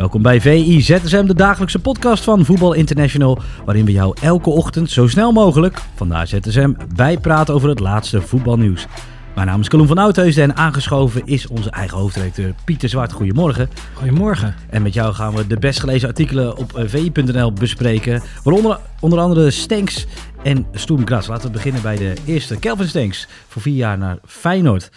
Welkom 0.00 0.22
bij 0.22 0.40
VI 0.40 0.80
ZSM, 0.80 1.26
de 1.26 1.34
dagelijkse 1.34 1.78
podcast 1.78 2.24
van 2.24 2.44
Voetbal 2.44 2.72
International, 2.72 3.38
waarin 3.64 3.84
we 3.84 3.92
jou 3.92 4.16
elke 4.22 4.50
ochtend 4.50 4.90
zo 4.90 5.08
snel 5.08 5.32
mogelijk, 5.32 5.78
vandaar 5.94 6.26
ZSM, 6.26 6.72
bijpraten 6.94 7.54
over 7.54 7.68
het 7.68 7.80
laatste 7.80 8.20
voetbalnieuws. 8.20 8.86
Mijn 9.34 9.46
naam 9.46 9.60
is 9.60 9.68
Kalum 9.68 9.86
van 9.86 9.98
Oudheusden 9.98 10.44
en 10.44 10.56
aangeschoven 10.56 11.26
is 11.26 11.46
onze 11.46 11.70
eigen 11.70 11.98
hoofdredacteur 11.98 12.54
Pieter 12.64 12.88
Zwart. 12.88 13.12
Goedemorgen. 13.12 13.68
Goedemorgen. 13.94 14.54
En 14.70 14.82
met 14.82 14.94
jou 14.94 15.14
gaan 15.14 15.34
we 15.34 15.46
de 15.46 15.58
best 15.58 15.80
gelezen 15.80 16.08
artikelen 16.08 16.56
op 16.56 16.76
eh, 16.76 16.84
vi.nl 16.86 17.52
bespreken, 17.52 18.22
waaronder 18.44 18.78
onder 19.00 19.18
andere 19.18 19.50
Stenks 19.50 20.06
en 20.42 20.66
Stoem 20.72 21.06
Gras. 21.06 21.26
Laten 21.26 21.46
we 21.46 21.52
beginnen 21.52 21.82
bij 21.82 21.96
de 21.96 22.14
eerste, 22.24 22.58
Kelvin 22.58 22.88
Stenks, 22.88 23.28
voor 23.48 23.62
vier 23.62 23.76
jaar 23.76 23.98
naar 23.98 24.18
Feyenoord. 24.24 24.90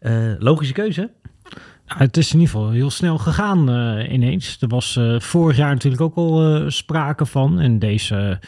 Uh, 0.00 0.32
logische 0.38 0.74
keuze? 0.74 1.10
Nou, 1.90 2.02
het 2.02 2.16
is 2.16 2.32
in 2.32 2.40
ieder 2.40 2.54
geval 2.54 2.70
heel 2.70 2.90
snel 2.90 3.18
gegaan 3.18 3.70
uh, 3.70 4.12
ineens. 4.12 4.56
Er 4.60 4.68
was 4.68 4.96
uh, 4.96 5.20
vorig 5.20 5.56
jaar 5.56 5.72
natuurlijk 5.72 6.02
ook 6.02 6.14
al 6.14 6.56
uh, 6.56 6.68
sprake 6.68 7.26
van. 7.26 7.60
En 7.60 7.78
deze 7.78 8.38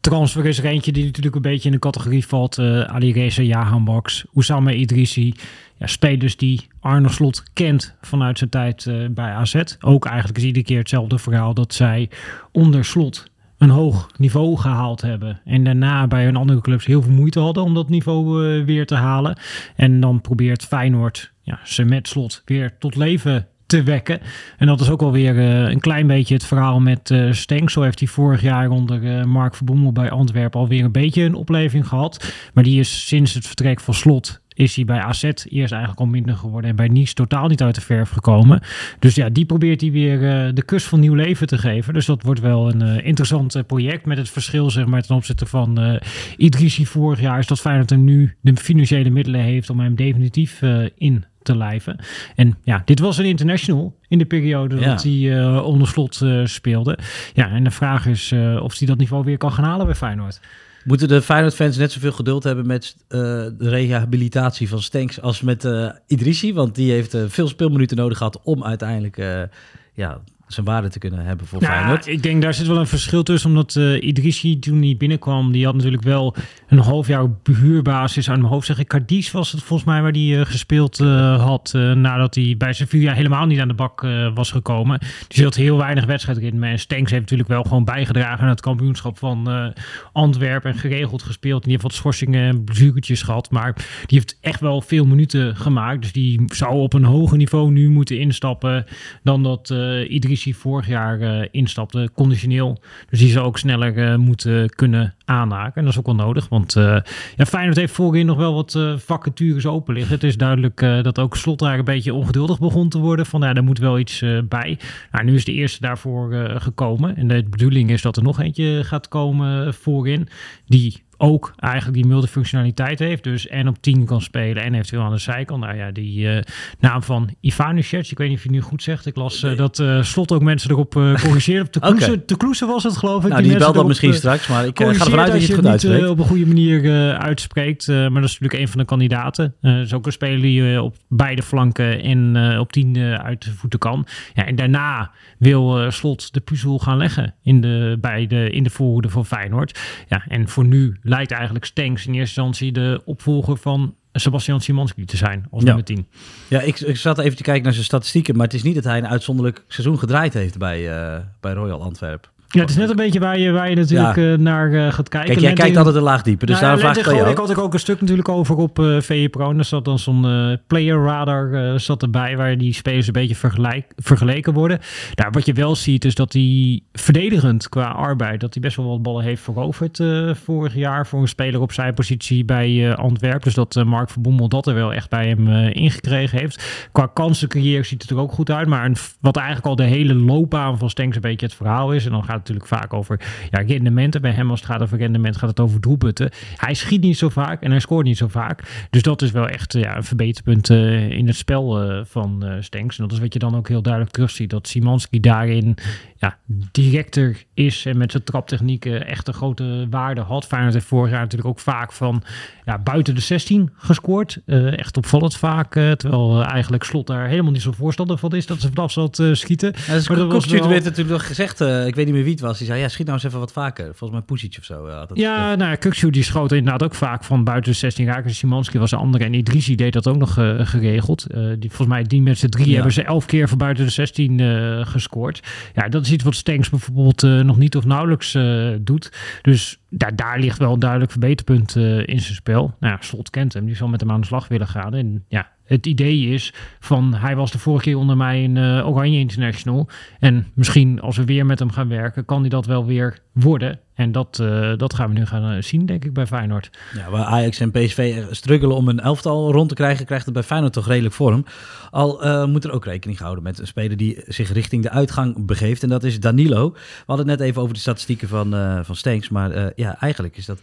transfer 0.00 0.46
is 0.46 0.58
er 0.58 0.64
eentje 0.64 0.92
die 0.92 1.04
natuurlijk 1.04 1.34
een 1.34 1.42
beetje 1.42 1.68
in 1.68 1.74
de 1.74 1.80
categorie 1.80 2.26
valt. 2.26 2.58
Ali 2.86 3.12
Reza, 3.12 3.42
Jahan 3.42 3.84
Box, 3.84 4.24
Oussama 4.34 4.70
Idrissi. 4.70 5.34
Ja, 5.76 5.86
spelers 5.86 6.36
die 6.36 6.66
Arne 6.80 7.08
Slot 7.08 7.42
kent 7.52 7.94
vanuit 8.00 8.38
zijn 8.38 8.50
tijd 8.50 8.90
bij 9.10 9.30
AZ. 9.30 9.62
Ook 9.80 10.06
eigenlijk 10.06 10.38
is 10.38 10.44
iedere 10.44 10.64
keer 10.64 10.78
hetzelfde 10.78 11.18
verhaal 11.18 11.54
dat 11.54 11.74
zij 11.74 12.10
onder 12.52 12.84
Slot 12.84 13.30
een 13.58 13.70
hoog 13.70 14.10
niveau 14.16 14.56
gehaald 14.56 15.00
hebben. 15.00 15.40
En 15.44 15.64
daarna 15.64 16.06
bij 16.06 16.24
hun 16.24 16.36
andere 16.36 16.60
clubs 16.60 16.86
heel 16.86 17.02
veel 17.02 17.12
moeite 17.12 17.40
hadden 17.40 17.62
om 17.62 17.74
dat 17.74 17.88
niveau 17.88 18.64
weer 18.64 18.86
te 18.86 18.94
halen. 18.94 19.38
En 19.74 20.00
dan 20.00 20.20
probeert 20.20 20.64
Feyenoord 20.64 21.34
ja, 21.46 21.60
ze 21.64 21.84
met 21.84 22.08
slot 22.08 22.42
weer 22.44 22.78
tot 22.78 22.96
leven 22.96 23.48
te 23.66 23.82
wekken. 23.82 24.20
En 24.58 24.66
dat 24.66 24.80
is 24.80 24.90
ook 24.90 25.02
alweer 25.02 25.34
uh, 25.34 25.70
een 25.70 25.80
klein 25.80 26.06
beetje 26.06 26.34
het 26.34 26.44
verhaal 26.44 26.80
met 26.80 27.10
uh, 27.10 27.32
Stenk. 27.32 27.70
Zo 27.70 27.82
heeft 27.82 27.98
hij 27.98 28.08
vorig 28.08 28.42
jaar 28.42 28.70
onder 28.70 29.02
uh, 29.02 29.24
Mark 29.24 29.54
Verbommel 29.54 29.92
bij 29.92 30.10
Antwerpen 30.10 30.60
alweer 30.60 30.84
een 30.84 30.92
beetje 30.92 31.22
een 31.22 31.34
opleving 31.34 31.88
gehad. 31.88 32.32
Maar 32.54 32.64
die 32.64 32.80
is 32.80 33.06
sinds 33.06 33.34
het 33.34 33.46
vertrek 33.46 33.80
van 33.80 33.94
slot 33.94 34.44
is 34.54 34.76
hij 34.76 34.84
bij 34.84 35.00
AZ 35.00 35.22
eerst 35.22 35.72
eigenlijk 35.72 36.00
al 36.00 36.06
minder 36.06 36.36
geworden. 36.36 36.70
En 36.70 36.76
bij 36.76 36.88
Nice 36.88 37.14
totaal 37.14 37.48
niet 37.48 37.62
uit 37.62 37.74
de 37.74 37.80
verf 37.80 38.10
gekomen. 38.10 38.60
Dus 38.98 39.14
ja, 39.14 39.28
die 39.28 39.44
probeert 39.44 39.80
hij 39.80 39.90
weer 39.90 40.20
de 40.54 40.62
kus 40.64 40.84
van 40.84 41.00
nieuw 41.00 41.14
leven 41.14 41.46
te 41.46 41.58
geven. 41.58 41.94
Dus 41.94 42.06
dat 42.06 42.22
wordt 42.22 42.40
wel 42.40 42.68
een 42.68 43.04
interessant 43.04 43.62
project. 43.66 44.06
Met 44.06 44.18
het 44.18 44.30
verschil 44.30 44.70
zeg 44.70 44.86
maar, 44.86 45.02
ten 45.02 45.16
opzichte 45.16 45.46
van 45.46 46.00
uh, 46.38 46.86
vorig 46.86 47.20
jaar... 47.20 47.38
is 47.38 47.46
dat 47.46 47.60
Feyenoord 47.60 47.90
er 47.90 47.98
nu 47.98 48.36
de 48.40 48.56
financiële 48.56 49.10
middelen 49.10 49.40
heeft 49.40 49.70
om 49.70 49.80
hem 49.80 49.94
definitief 49.94 50.62
in 50.94 51.24
te 51.46 51.56
lijven. 51.56 51.98
En 52.34 52.58
ja, 52.62 52.82
dit 52.84 52.98
was 52.98 53.18
een 53.18 53.24
international 53.24 53.96
in 54.08 54.18
de 54.18 54.24
periode 54.24 54.76
Ja. 54.76 54.88
dat 54.88 55.02
hij 55.02 55.12
uh, 55.12 55.64
onder 55.64 55.88
slot 55.88 56.20
uh, 56.22 56.46
speelde. 56.46 56.98
Ja, 57.34 57.50
en 57.50 57.64
de 57.64 57.70
vraag 57.70 58.06
is 58.06 58.30
uh, 58.30 58.62
of 58.62 58.78
hij 58.78 58.88
dat 58.88 58.98
niveau 58.98 59.24
weer 59.24 59.38
kan 59.38 59.52
gaan 59.52 59.64
halen 59.64 59.86
bij 59.86 59.94
Feyenoord. 59.94 60.40
Moeten 60.84 61.08
de 61.08 61.22
Feyenoord-fans 61.22 61.76
net 61.76 61.92
zoveel 61.92 62.12
geduld 62.12 62.44
hebben 62.44 62.66
met 62.66 62.96
de 63.08 63.54
rehabilitatie 63.58 64.68
van 64.68 64.82
Stenks 64.82 65.20
als 65.20 65.40
met 65.40 65.68
Idrissi? 66.06 66.54
Want 66.54 66.74
die 66.74 66.92
heeft 66.92 67.16
veel 67.26 67.48
speelminuten 67.48 67.96
nodig 67.96 68.18
gehad 68.18 68.40
om 68.42 68.64
uiteindelijk 68.64 69.48
ja, 69.94 70.20
zijn 70.46 70.66
waarde 70.66 70.88
te 70.88 70.98
kunnen 70.98 71.24
hebben 71.24 71.46
voor 71.46 71.60
nou, 71.60 71.72
Feyenoord. 71.72 72.06
Ik 72.06 72.22
denk 72.22 72.42
daar 72.42 72.54
zit 72.54 72.66
wel 72.66 72.78
een 72.78 72.86
verschil 72.86 73.22
tussen, 73.22 73.50
omdat 73.50 73.74
uh, 73.74 74.02
Idrissi 74.02 74.58
toen 74.58 74.82
hij 74.82 74.94
binnenkwam, 74.98 75.52
die 75.52 75.64
had 75.64 75.74
natuurlijk 75.74 76.02
wel 76.02 76.34
een 76.68 76.78
half 76.78 77.06
jaar 77.06 77.26
huurbasis 77.42 78.30
aan 78.30 78.38
mijn 78.40 78.52
hoofd. 78.52 78.66
Zeg 78.66 78.78
ik, 78.78 78.88
Cadiz 78.88 79.30
was 79.30 79.52
het 79.52 79.62
volgens 79.62 79.88
mij 79.88 80.02
waar 80.02 80.12
hij 80.12 80.20
uh, 80.20 80.44
gespeeld 80.44 81.00
uh, 81.00 81.42
had 81.44 81.72
nadat 81.94 82.34
hij 82.34 82.54
bij 82.58 82.72
Sevilla 82.72 83.12
helemaal 83.12 83.46
niet 83.46 83.60
aan 83.60 83.68
de 83.68 83.74
bak 83.74 84.06
was 84.34 84.50
gekomen. 84.50 84.98
Dus 84.98 85.36
hij 85.36 85.44
had 85.44 85.54
heel 85.54 85.76
weinig 85.76 86.04
wedstrijdritme. 86.04 86.66
En 86.66 86.78
Stenks 86.78 87.10
heeft 87.10 87.22
natuurlijk 87.22 87.48
wel 87.48 87.62
gewoon 87.62 87.84
bijgedragen 87.84 88.42
aan 88.42 88.48
het 88.48 88.60
kampioenschap 88.60 89.18
van 89.18 89.72
Antwerpen 90.12 90.72
en 90.72 90.78
geregeld 90.78 91.22
gespeeld. 91.22 91.62
En 91.62 91.68
die 91.68 91.70
heeft 91.70 91.82
wat 91.82 91.92
schorsingen 91.92 92.48
en 92.48 92.64
blessuretjes 92.64 93.22
gehad, 93.22 93.50
maar 93.50 93.74
die 94.06 94.18
heeft 94.18 94.38
echt 94.40 94.60
wel 94.60 94.80
veel 94.80 95.04
minuten 95.04 95.56
gemaakt. 95.56 96.02
Dus 96.02 96.12
die 96.12 96.42
zou 96.46 96.74
op 96.74 96.92
een 96.92 97.04
hoger 97.04 97.36
niveau 97.36 97.70
nu 97.70 97.90
moeten 97.90 98.18
instappen 98.18 98.84
dan 99.22 99.42
dat 99.42 99.74
Idrissi 100.08 100.34
vorig 100.36 100.86
jaar 100.86 101.20
uh, 101.20 101.44
instapte, 101.50 102.10
conditioneel. 102.14 102.80
Dus 103.10 103.18
die 103.18 103.30
zou 103.30 103.46
ook 103.46 103.58
sneller 103.58 103.96
uh, 103.96 104.16
moeten 104.16 104.68
kunnen 104.68 105.14
aanhaken. 105.24 105.74
En 105.74 105.82
dat 105.82 105.92
is 105.92 105.98
ook 105.98 106.06
wel 106.06 106.14
nodig, 106.14 106.48
want 106.48 106.76
uh, 106.76 106.98
ja, 107.36 107.44
Feyenoord 107.44 107.76
heeft 107.76 107.92
voorin 107.92 108.26
nog 108.26 108.36
wel 108.36 108.54
wat 108.54 108.78
vacatures 108.96 109.66
open 109.66 109.94
liggen. 109.94 110.14
Het 110.14 110.24
is 110.24 110.36
duidelijk 110.36 110.80
dat 110.80 111.18
ook 111.18 111.36
Slot 111.36 111.58
daar 111.58 111.78
een 111.78 111.84
beetje 111.84 112.14
ongeduldig 112.14 112.58
begon 112.58 112.88
te 112.88 112.98
worden. 112.98 113.26
Van 113.26 113.40
ja, 113.40 113.52
daar 113.52 113.64
moet 113.64 113.78
wel 113.78 113.98
iets 113.98 114.24
bij. 114.48 114.78
Nou, 115.12 115.24
nu 115.24 115.34
is 115.34 115.44
de 115.44 115.52
eerste 115.52 115.80
daarvoor 115.80 116.34
gekomen. 116.60 117.16
En 117.16 117.28
de 117.28 117.44
bedoeling 117.50 117.90
is 117.90 118.02
dat 118.02 118.16
er 118.16 118.22
nog 118.22 118.40
eentje 118.40 118.84
gaat 118.84 119.08
komen 119.08 119.74
voorin. 119.74 120.28
Die 120.66 121.04
ook 121.18 121.52
eigenlijk 121.56 122.02
die 122.02 122.12
multifunctionaliteit 122.12 122.98
heeft. 122.98 123.24
Dus 123.24 123.48
en 123.48 123.68
op 123.68 123.82
10 123.82 124.04
kan 124.04 124.20
spelen 124.20 124.62
en 124.62 124.74
eventueel 124.74 125.02
aan 125.02 125.12
de 125.12 125.18
zijkant. 125.18 125.60
Nou 125.60 125.76
ja, 125.76 125.90
die 125.90 126.20
uh, 126.20 126.38
naam 126.78 127.02
van 127.02 127.34
Ivanusic, 127.40 128.10
ik 128.10 128.18
weet 128.18 128.28
niet 128.28 128.36
of 128.36 128.44
je 128.44 128.50
nu 128.50 128.60
goed 128.60 128.82
zegt. 128.82 129.06
Ik 129.06 129.16
las 129.16 129.42
uh, 129.42 129.56
dat 129.56 129.78
uh, 129.78 130.02
Slot 130.02 130.32
ook 130.32 130.42
mensen 130.42 130.70
erop 130.70 130.92
corrigeert. 130.92 131.72
Te 131.72 131.80
Kloese, 131.80 132.12
okay. 132.12 132.56
te 132.56 132.66
was 132.66 132.82
het 132.82 132.96
geloof 132.96 133.22
ik. 133.22 133.28
Nou, 133.28 133.42
die, 133.42 133.50
die 133.50 133.58
belt 133.58 133.74
dat 133.74 133.86
misschien 133.86 134.14
straks, 134.14 134.46
maar 134.46 134.66
ik 134.66 134.78
ga 134.78 134.84
ervan 134.84 135.18
uit 135.18 135.32
dat 135.32 135.40
je 135.40 135.46
het 135.46 135.56
goed 135.56 135.66
uitspreekt. 135.66 136.08
op 136.08 136.18
een 136.18 136.24
goede 136.24 136.46
manier 136.46 137.14
uitspreekt. 137.16 137.86
maar 137.86 138.10
dat 138.10 138.24
is 138.24 138.38
natuurlijk 138.38 138.60
een 138.60 138.68
van 138.68 138.78
de 138.78 138.84
kandidaten. 138.84 139.54
Dat 139.60 139.76
is 139.76 139.94
ook 139.94 140.06
een 140.06 140.12
speler 140.12 140.40
die 140.40 140.82
op 140.82 140.96
beide 141.08 141.42
flanken 141.42 142.02
en 142.02 142.58
op 142.58 142.72
10 142.72 142.98
uit 142.98 143.44
de 143.44 143.52
voeten 143.52 143.78
kan. 143.78 144.06
Ja, 144.34 144.46
en 144.46 144.56
daarna 144.56 145.10
wil 145.38 145.90
Slot 145.90 146.32
de 146.32 146.40
puzzel 146.40 146.78
gaan 146.78 146.96
leggen 146.96 147.34
in 147.42 147.60
de, 147.60 147.98
bij 148.00 148.26
de, 148.26 148.50
in 148.50 148.62
de 148.62 148.70
voorhoede 148.70 149.08
van 149.08 149.26
Feyenoord. 149.26 149.80
Ja, 150.08 150.24
en 150.28 150.48
voor 150.48 150.64
nu 150.64 150.96
lijkt 151.08 151.30
eigenlijk 151.30 151.64
Stenks 151.64 152.06
in 152.06 152.14
eerste 152.14 152.40
instantie 152.40 152.72
de 152.72 153.02
opvolger 153.04 153.56
van 153.56 153.94
Sebastian 154.12 154.60
Simanski 154.60 155.04
te 155.04 155.16
zijn 155.16 155.46
als 155.50 155.60
ja. 155.62 155.66
nummer 155.66 155.84
10. 155.84 156.06
Ja, 156.48 156.60
ik, 156.60 156.80
ik 156.80 156.96
zat 156.96 157.18
even 157.18 157.36
te 157.36 157.42
kijken 157.42 157.62
naar 157.62 157.72
zijn 157.72 157.84
statistieken, 157.84 158.36
maar 158.36 158.44
het 158.44 158.54
is 158.54 158.62
niet 158.62 158.74
dat 158.74 158.84
hij 158.84 158.98
een 158.98 159.08
uitzonderlijk 159.08 159.64
seizoen 159.68 159.98
gedraaid 159.98 160.34
heeft 160.34 160.58
bij, 160.58 160.80
uh, 160.80 161.18
bij 161.40 161.52
Royal 161.52 161.82
Antwerp. 161.82 162.30
Ja, 162.48 162.60
het 162.60 162.70
is 162.70 162.76
net 162.76 162.90
een 162.90 162.96
beetje 162.96 163.20
waar 163.20 163.38
je, 163.38 163.50
waar 163.50 163.70
je 163.70 163.76
natuurlijk 163.76 164.16
ja. 164.16 164.22
uh, 164.22 164.38
naar 164.38 164.70
uh, 164.70 164.92
gaat 164.92 165.08
kijken. 165.08 165.28
Kijk, 165.28 165.40
jij 165.40 165.40
Lente 165.40 165.60
kijkt 165.62 165.76
altijd 165.76 165.96
een 165.96 166.02
laag 166.02 166.22
dieper, 166.22 166.46
dus 166.46 166.60
nou, 166.60 166.66
daarom 166.66 166.94
vraag 166.94 167.06
ik 167.06 167.18
jou. 167.18 167.30
Ik 167.30 167.36
had 167.36 167.58
ook 167.58 167.72
een 167.72 167.80
stuk 167.80 168.00
natuurlijk 168.00 168.28
over 168.28 168.56
op 168.56 168.78
uh, 168.78 169.00
VE 169.00 169.28
Pro. 169.30 169.50
En 169.50 169.56
daar 169.56 169.64
zat 169.64 169.84
dan 169.84 169.98
zo'n 169.98 170.24
uh, 170.24 170.56
player 170.66 171.04
radar 171.04 171.80
zat 171.80 172.02
erbij, 172.02 172.36
waar 172.36 172.58
die 172.58 172.72
spelers 172.72 173.06
een 173.06 173.12
beetje 173.12 173.34
vergelijk, 173.34 173.92
vergeleken 173.96 174.52
worden. 174.52 174.78
Nou, 175.14 175.30
wat 175.30 175.46
je 175.46 175.52
wel 175.52 175.76
ziet 175.76 176.04
is 176.04 176.14
dat 176.14 176.32
hij 176.32 176.80
verdedigend 176.92 177.68
qua 177.68 177.84
arbeid, 177.84 178.40
dat 178.40 178.54
hij 178.54 178.62
best 178.62 178.76
wel 178.76 178.86
wat 178.86 179.02
ballen 179.02 179.24
heeft 179.24 179.42
veroverd 179.42 180.00
vorig 180.44 180.74
jaar 180.74 181.06
voor 181.06 181.20
een 181.20 181.28
speler 181.28 181.60
op 181.60 181.72
zijn 181.72 181.94
positie 181.94 182.44
bij 182.44 182.94
Antwerpen. 182.94 183.40
Dus 183.42 183.54
dat 183.54 183.84
Mark 183.84 184.10
Verbommel 184.10 184.48
dat 184.48 184.66
er 184.66 184.74
wel 184.74 184.92
echt 184.92 185.10
bij 185.10 185.28
hem 185.28 185.48
ingekregen 185.68 186.38
heeft. 186.38 186.88
Qua 186.92 187.06
kansen 187.06 187.48
creëren 187.48 187.86
ziet 187.86 188.02
het 188.02 188.10
er 188.10 188.18
ook 188.18 188.32
goed 188.32 188.50
uit. 188.50 188.68
Maar 188.68 188.84
een, 188.84 188.96
wat 189.20 189.36
eigenlijk 189.36 189.66
al 189.66 189.76
de 189.76 189.84
hele 189.84 190.14
loopbaan 190.14 190.78
van 190.78 190.90
Stenks 190.90 191.16
een 191.16 191.22
beetje 191.22 191.46
het 191.46 191.54
verhaal 191.54 191.92
is. 191.92 192.04
En 192.04 192.10
dan 192.10 192.24
gaat 192.24 192.45
natuurlijk 192.48 192.66
vaak 192.66 192.92
over 192.92 193.20
ja, 193.50 193.60
rendementen. 193.60 194.20
Bij 194.20 194.30
hem 194.30 194.50
als 194.50 194.60
het 194.60 194.70
gaat 194.70 194.82
over 194.82 194.98
rendement 194.98 195.36
gaat 195.36 195.48
het 195.48 195.60
over 195.60 195.80
doelpunten. 195.80 196.30
Hij 196.56 196.74
schiet 196.74 197.00
niet 197.00 197.18
zo 197.18 197.28
vaak 197.28 197.62
en 197.62 197.70
hij 197.70 197.80
scoort 197.80 198.06
niet 198.06 198.16
zo 198.16 198.28
vaak. 198.28 198.86
Dus 198.90 199.02
dat 199.02 199.22
is 199.22 199.30
wel 199.30 199.48
echt 199.48 199.72
ja, 199.72 199.96
een 199.96 200.04
verbeterpunt 200.04 200.70
in 200.70 201.26
het 201.26 201.36
spel 201.36 202.04
van 202.04 202.44
uh, 202.44 202.54
Stenks. 202.60 202.98
En 202.98 203.04
dat 203.04 203.12
is 203.12 203.18
wat 203.18 203.32
je 203.32 203.38
dan 203.38 203.56
ook 203.56 203.68
heel 203.68 203.82
duidelijk 203.82 204.12
terugziet. 204.12 204.50
Dat 204.50 204.68
Simanski 204.68 205.20
daarin 205.20 205.76
ja, 206.16 206.38
directer 206.72 207.44
is 207.54 207.86
en 207.86 207.98
met 207.98 208.10
zijn 208.10 208.24
traptechnieken 208.24 209.06
echt 209.06 209.28
een 209.28 209.34
grote 209.34 209.86
waarde 209.90 210.20
had. 210.20 210.46
Feyenoord 210.46 210.74
heeft 210.74 210.86
vorig 210.86 211.10
jaar 211.10 211.20
natuurlijk 211.20 211.48
ook 211.48 211.60
vaak 211.60 211.92
van 211.92 212.22
ja, 212.64 212.78
buiten 212.78 213.14
de 213.14 213.20
16 213.20 213.70
gescoord. 213.76 214.38
Uh, 214.46 214.78
echt 214.78 214.96
opvallend 214.96 215.36
vaak. 215.36 215.76
Uh, 215.76 215.92
terwijl 215.92 216.40
uh, 216.40 216.50
eigenlijk 216.50 216.84
Slot 216.84 217.06
daar 217.06 217.28
helemaal 217.28 217.52
niet 217.52 217.62
zo 217.62 217.72
voorstander 217.72 218.18
van 218.18 218.34
is 218.34 218.46
dat 218.46 218.60
ze 218.60 218.68
vanaf 218.68 218.92
zat 218.92 219.22
schieten. 219.32 219.72
Ja, 219.86 219.92
dus 219.92 220.08
maar 220.08 220.16
dat 220.16 220.32
was 220.32 220.46
wel... 220.46 220.68
werd 220.68 220.84
natuurlijk 220.84 221.10
nog 221.10 221.26
gezegd, 221.26 221.60
ik 221.60 221.94
weet 221.94 222.04
niet 222.04 222.14
meer 222.14 222.24
was. 222.40 222.58
Die 222.58 222.66
zei, 222.66 222.80
ja, 222.80 222.88
schiet 222.88 223.06
nou 223.06 223.18
eens 223.18 223.26
even 223.26 223.38
wat 223.38 223.52
vaker. 223.52 223.84
Volgens 223.84 224.10
mij 224.10 224.20
Pusic 224.20 224.56
of 224.58 224.64
zo. 224.64 224.88
had 224.88 225.08
het, 225.08 225.18
ja, 225.18 225.54
nou, 225.54 225.76
Kukshu 225.76 226.10
die 226.10 226.22
schoot 226.22 226.52
inderdaad 226.52 226.82
ook 226.82 226.94
vaak 226.94 227.24
van 227.24 227.44
buiten 227.44 227.72
de 227.72 227.78
16 227.78 228.06
raken. 228.06 228.34
Simanski 228.34 228.78
was 228.78 228.90
de 228.90 228.96
andere 228.96 229.24
en 229.24 229.34
Idrisi 229.34 229.74
deed 229.74 229.92
dat 229.92 230.08
ook 230.08 230.16
nog 230.16 230.32
geregeld. 230.68 231.26
die, 231.58 231.70
volgens 231.70 231.88
mij 231.88 232.02
die 232.02 232.22
met 232.22 232.38
z'n 232.38 232.48
drie 232.48 232.74
hebben 232.74 232.92
ze 232.92 233.02
elf 233.02 233.26
keer 233.26 233.48
van 233.48 233.58
buiten 233.58 233.84
de 233.84 233.90
16 233.90 234.40
gescoord. 234.86 235.42
Ja, 235.74 235.88
dat 235.88 236.02
is 236.02 236.12
iets 236.12 236.24
wat 236.24 236.34
Stenks 236.34 236.70
bijvoorbeeld 236.70 237.22
nog 237.22 237.58
niet 237.58 237.76
of 237.76 237.84
nauwelijks 237.84 238.38
doet. 238.80 239.12
Dus 239.42 239.78
daar, 239.90 240.16
daar 240.16 240.38
ligt 240.40 240.58
wel 240.58 240.72
een 240.72 240.78
duidelijk 240.78 241.10
verbeterpunt 241.10 241.76
in 241.76 242.20
zijn 242.20 242.34
spel. 242.34 242.74
Nou 242.80 242.92
ja, 242.92 242.98
Slot 243.00 243.30
kent 243.30 243.52
hem, 243.52 243.66
die 243.66 243.76
zal 243.76 243.88
met 243.88 244.00
hem 244.00 244.10
aan 244.10 244.20
de 244.20 244.26
slag 244.26 244.48
willen 244.48 244.68
gaan. 244.68 244.94
En 244.94 245.24
ja, 245.28 245.48
het 245.66 245.86
idee 245.86 246.26
is 246.26 246.54
van 246.80 247.14
hij 247.14 247.36
was 247.36 247.50
de 247.50 247.58
vorige 247.58 247.84
keer 247.84 247.96
onder 247.96 248.16
mij 248.16 248.42
in 248.42 248.56
uh, 248.56 248.88
Oranje 248.88 249.18
International. 249.18 249.88
En 250.18 250.46
misschien 250.54 251.00
als 251.00 251.16
we 251.16 251.24
weer 251.24 251.46
met 251.46 251.58
hem 251.58 251.70
gaan 251.70 251.88
werken, 251.88 252.24
kan 252.24 252.40
hij 252.40 252.48
dat 252.48 252.66
wel 252.66 252.86
weer 252.86 253.18
worden. 253.32 253.80
En 253.94 254.12
dat, 254.12 254.38
uh, 254.42 254.76
dat 254.76 254.94
gaan 254.94 255.08
we 255.08 255.18
nu 255.18 255.26
gaan 255.26 255.62
zien, 255.62 255.86
denk 255.86 256.04
ik, 256.04 256.12
bij 256.12 256.26
Feyenoord. 256.26 256.70
Ja, 256.94 257.10
waar 257.10 257.24
Ajax 257.24 257.60
en 257.60 257.70
PSV 257.70 258.24
struggelen 258.30 258.76
om 258.76 258.88
een 258.88 259.00
elftal 259.00 259.52
rond 259.52 259.68
te 259.68 259.74
krijgen, 259.74 260.06
krijgt 260.06 260.24
het 260.24 260.34
bij 260.34 260.42
Feyenoord 260.42 260.72
toch 260.72 260.86
redelijk 260.86 261.14
vorm. 261.14 261.44
Al 261.90 262.46
moet 262.46 262.64
er 262.64 262.72
ook 262.72 262.84
rekening 262.84 263.18
houden 263.18 263.44
met 263.44 263.58
een 263.58 263.66
speler 263.66 263.96
die 263.96 264.22
zich 264.26 264.52
richting 264.52 264.82
de 264.82 264.90
uitgang 264.90 265.46
begeeft. 265.46 265.82
En 265.82 265.88
dat 265.88 266.04
is 266.04 266.20
Danilo. 266.20 266.70
We 266.72 266.78
hadden 267.06 267.28
het 267.28 267.38
net 267.38 267.48
even 267.48 267.62
over 267.62 267.74
de 267.74 267.80
statistieken 267.80 268.28
van, 268.28 268.50
van. 268.84 269.22
Maar 269.30 269.72
ja, 269.76 270.00
eigenlijk 270.00 270.36
is 270.36 270.46
dat 270.46 270.60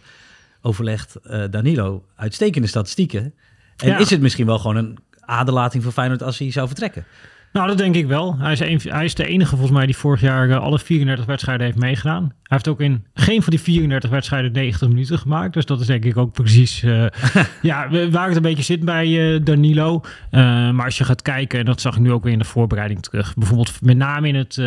overlegd 0.62 1.16
Danilo 1.50 2.04
uitstekende 2.16 2.68
statistieken. 2.68 3.34
En 3.76 3.98
is 3.98 4.10
het 4.10 4.20
misschien 4.20 4.46
wel 4.46 4.58
gewoon 4.58 4.76
een 4.76 4.98
aderlating 5.20 5.82
voor 5.82 5.92
Feyenoord 5.92 6.22
als 6.22 6.38
hij 6.38 6.50
zou 6.50 6.66
vertrekken? 6.66 7.04
Nou, 7.52 7.66
dat 7.68 7.78
denk 7.78 7.94
ik 7.94 8.06
wel. 8.06 8.38
Hij 8.38 8.52
is, 8.52 8.60
een, 8.60 8.80
hij 8.92 9.04
is 9.04 9.14
de 9.14 9.26
enige 9.26 9.50
volgens 9.50 9.70
mij 9.70 9.86
die 9.86 9.96
vorig 9.96 10.20
jaar 10.20 10.48
uh, 10.48 10.58
alle 10.58 10.78
34 10.78 11.26
wedstrijden 11.26 11.66
heeft 11.66 11.78
meegedaan. 11.78 12.32
Hij 12.54 12.62
heeft 12.64 12.80
ook 12.80 12.86
in 12.86 13.04
geen 13.14 13.42
van 13.42 13.50
die 13.50 13.60
34 13.60 14.10
wedstrijden 14.10 14.52
90 14.52 14.88
minuten 14.88 15.18
gemaakt. 15.18 15.52
Dus 15.52 15.66
dat 15.66 15.80
is 15.80 15.86
denk 15.86 16.04
ik 16.04 16.16
ook 16.16 16.32
precies... 16.32 16.82
Uh, 16.82 17.06
ja, 17.62 17.88
waar 18.10 18.26
het 18.26 18.36
een 18.36 18.42
beetje 18.42 18.62
zit 18.62 18.84
bij 18.84 19.08
uh, 19.08 19.40
Danilo. 19.44 20.00
maar 20.30 20.84
als 20.84 20.98
je 20.98 21.04
gaat 21.04 21.22
kijken, 21.22 21.58
en 21.58 21.64
dat 21.64 21.80
zag 21.80 21.94
ik 21.94 22.00
nu 22.00 22.12
ook 22.12 22.22
weer 22.22 22.32
in 22.32 22.38
de 22.38 22.44
voorbereiding 22.44 23.02
terug. 23.02 23.34
Bijvoorbeeld 23.34 23.82
met 23.82 23.96
name 23.96 24.28
in 24.28 24.34
het 24.34 24.60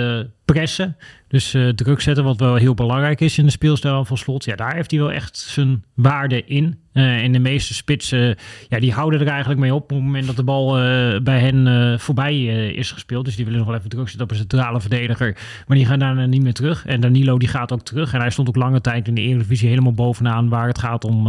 pressen. 0.45 0.97
Dus 1.27 1.55
druk 1.75 2.01
zetten, 2.01 2.23
wat 2.23 2.39
wel 2.39 2.55
heel 2.55 2.73
belangrijk 2.73 3.21
is 3.21 3.37
in 3.37 3.45
de 3.45 3.51
speelstijl 3.51 4.05
van 4.05 4.17
Slot. 4.17 4.45
Ja, 4.45 4.55
daar 4.55 4.75
heeft 4.75 4.91
hij 4.91 4.99
wel 4.99 5.11
echt 5.11 5.37
zijn 5.37 5.83
waarde 5.93 6.45
in. 6.45 6.79
En 6.93 7.31
de 7.31 7.39
meeste 7.39 7.73
spitsen, 7.73 8.35
ja, 8.69 8.79
die 8.79 8.93
houden 8.93 9.19
er 9.19 9.27
eigenlijk 9.27 9.59
mee 9.59 9.73
op 9.73 9.81
op 9.81 9.89
het 9.89 9.99
moment 9.99 10.25
dat 10.25 10.35
de 10.35 10.43
bal 10.43 10.71
bij 11.23 11.39
hen 11.39 11.99
voorbij 11.99 12.45
is 12.67 12.91
gespeeld. 12.91 13.25
Dus 13.25 13.35
die 13.35 13.45
willen 13.45 13.59
nog 13.59 13.67
wel 13.67 13.77
even 13.77 13.89
druk 13.89 14.07
zetten 14.07 14.23
op 14.23 14.31
een 14.31 14.37
centrale 14.37 14.81
verdediger. 14.81 15.37
Maar 15.67 15.77
die 15.77 15.85
gaan 15.85 15.99
daarna 15.99 16.25
niet 16.25 16.43
meer 16.43 16.53
terug. 16.53 16.85
En 16.85 17.01
Danilo 17.01 17.37
die 17.37 17.47
gaat 17.47 17.71
ook 17.71 17.76
terug. 17.83 18.13
En 18.13 18.19
hij 18.19 18.29
stond 18.29 18.47
ook 18.47 18.56
lange 18.56 18.81
tijd 18.81 19.07
in 19.07 19.13
de 19.13 19.21
Eredivisie 19.21 19.69
helemaal 19.69 19.94
bovenaan 19.94 20.50
waar 20.50 20.68
het 20.68 20.79
gaat 20.79 21.06
om 21.06 21.27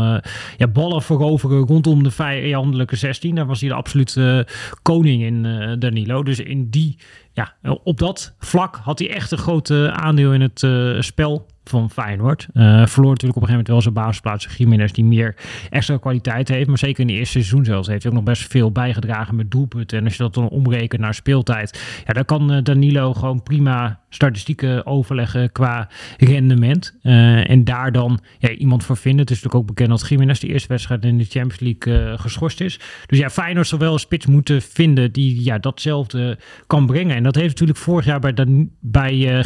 ja, 0.56 0.66
ballen 0.72 1.02
veroveren 1.02 1.66
rondom 1.66 2.02
de 2.02 2.10
vijandelijke 2.10 2.96
16. 2.96 3.34
Daar 3.34 3.46
was 3.46 3.60
hij 3.60 3.68
de 3.68 3.74
absolute 3.74 4.46
koning 4.82 5.22
in, 5.22 5.42
Danilo. 5.78 6.22
Dus 6.22 6.38
in 6.38 6.70
die 6.70 6.98
ja, 7.32 7.54
op 7.82 7.98
dat 7.98 8.34
vlak 8.38 8.80
had 8.82 8.98
hij 8.98 9.10
echt 9.10 9.30
een 9.30 9.38
groot 9.38 9.70
aandeel 9.90 10.32
in 10.32 10.40
het 10.40 10.62
uh, 10.62 11.00
spel 11.00 11.46
van 11.68 11.90
Feyenoord. 11.90 12.48
Uh, 12.54 12.86
verloor 12.86 13.10
natuurlijk 13.10 13.36
op 13.36 13.42
een 13.42 13.48
gegeven 13.48 13.50
moment 13.50 13.68
wel 13.68 13.80
zijn 13.80 13.94
basisplaats 13.94 14.56
Jiménez 14.56 14.92
die 14.92 15.04
meer 15.04 15.34
extra 15.70 15.96
kwaliteit 15.96 16.48
heeft. 16.48 16.68
Maar 16.68 16.78
zeker 16.78 17.00
in 17.00 17.06
de 17.06 17.12
eerste 17.12 17.32
seizoen 17.32 17.64
zelfs 17.64 17.88
heeft 17.88 18.02
hij 18.02 18.10
ook 18.12 18.18
nog 18.18 18.26
best 18.26 18.50
veel 18.50 18.72
bijgedragen 18.72 19.36
met 19.36 19.50
doelpunten. 19.50 19.98
En 19.98 20.04
als 20.04 20.16
je 20.16 20.22
dat 20.22 20.34
dan 20.34 20.48
omrekent 20.48 21.00
naar 21.00 21.14
speeltijd, 21.14 22.02
ja, 22.06 22.12
dan 22.12 22.24
kan 22.24 22.52
uh, 22.52 22.62
Danilo 22.62 23.14
gewoon 23.14 23.42
prima 23.42 24.00
statistieken 24.08 24.86
overleggen 24.86 25.52
qua 25.52 25.88
rendement. 26.18 26.98
Uh, 27.02 27.50
en 27.50 27.64
daar 27.64 27.92
dan 27.92 28.20
ja, 28.38 28.50
iemand 28.50 28.84
voor 28.84 28.96
vinden. 28.96 29.20
Het 29.20 29.30
is 29.30 29.36
natuurlijk 29.36 29.62
ook 29.62 29.76
bekend 29.76 30.00
dat 30.00 30.08
Jiménez 30.08 30.38
de 30.38 30.48
eerste 30.48 30.68
wedstrijd 30.68 31.04
in 31.04 31.18
de 31.18 31.24
Champions 31.24 31.60
League 31.60 32.18
geschorst 32.18 32.60
is. 32.60 32.80
Dus 33.06 33.18
ja, 33.18 33.30
Feyenoord 33.30 33.66
zal 33.66 33.78
wel 33.78 33.92
een 33.92 33.98
spits 33.98 34.26
moeten 34.26 34.62
vinden 34.62 35.12
die 35.12 35.44
ja, 35.44 35.58
datzelfde 35.58 36.38
kan 36.66 36.86
brengen. 36.86 37.16
En 37.16 37.22
dat 37.22 37.34
heeft 37.34 37.48
natuurlijk 37.48 37.78
vorig 37.78 38.04
jaar 38.04 38.20
bij, 38.20 38.34
dan, 38.34 38.70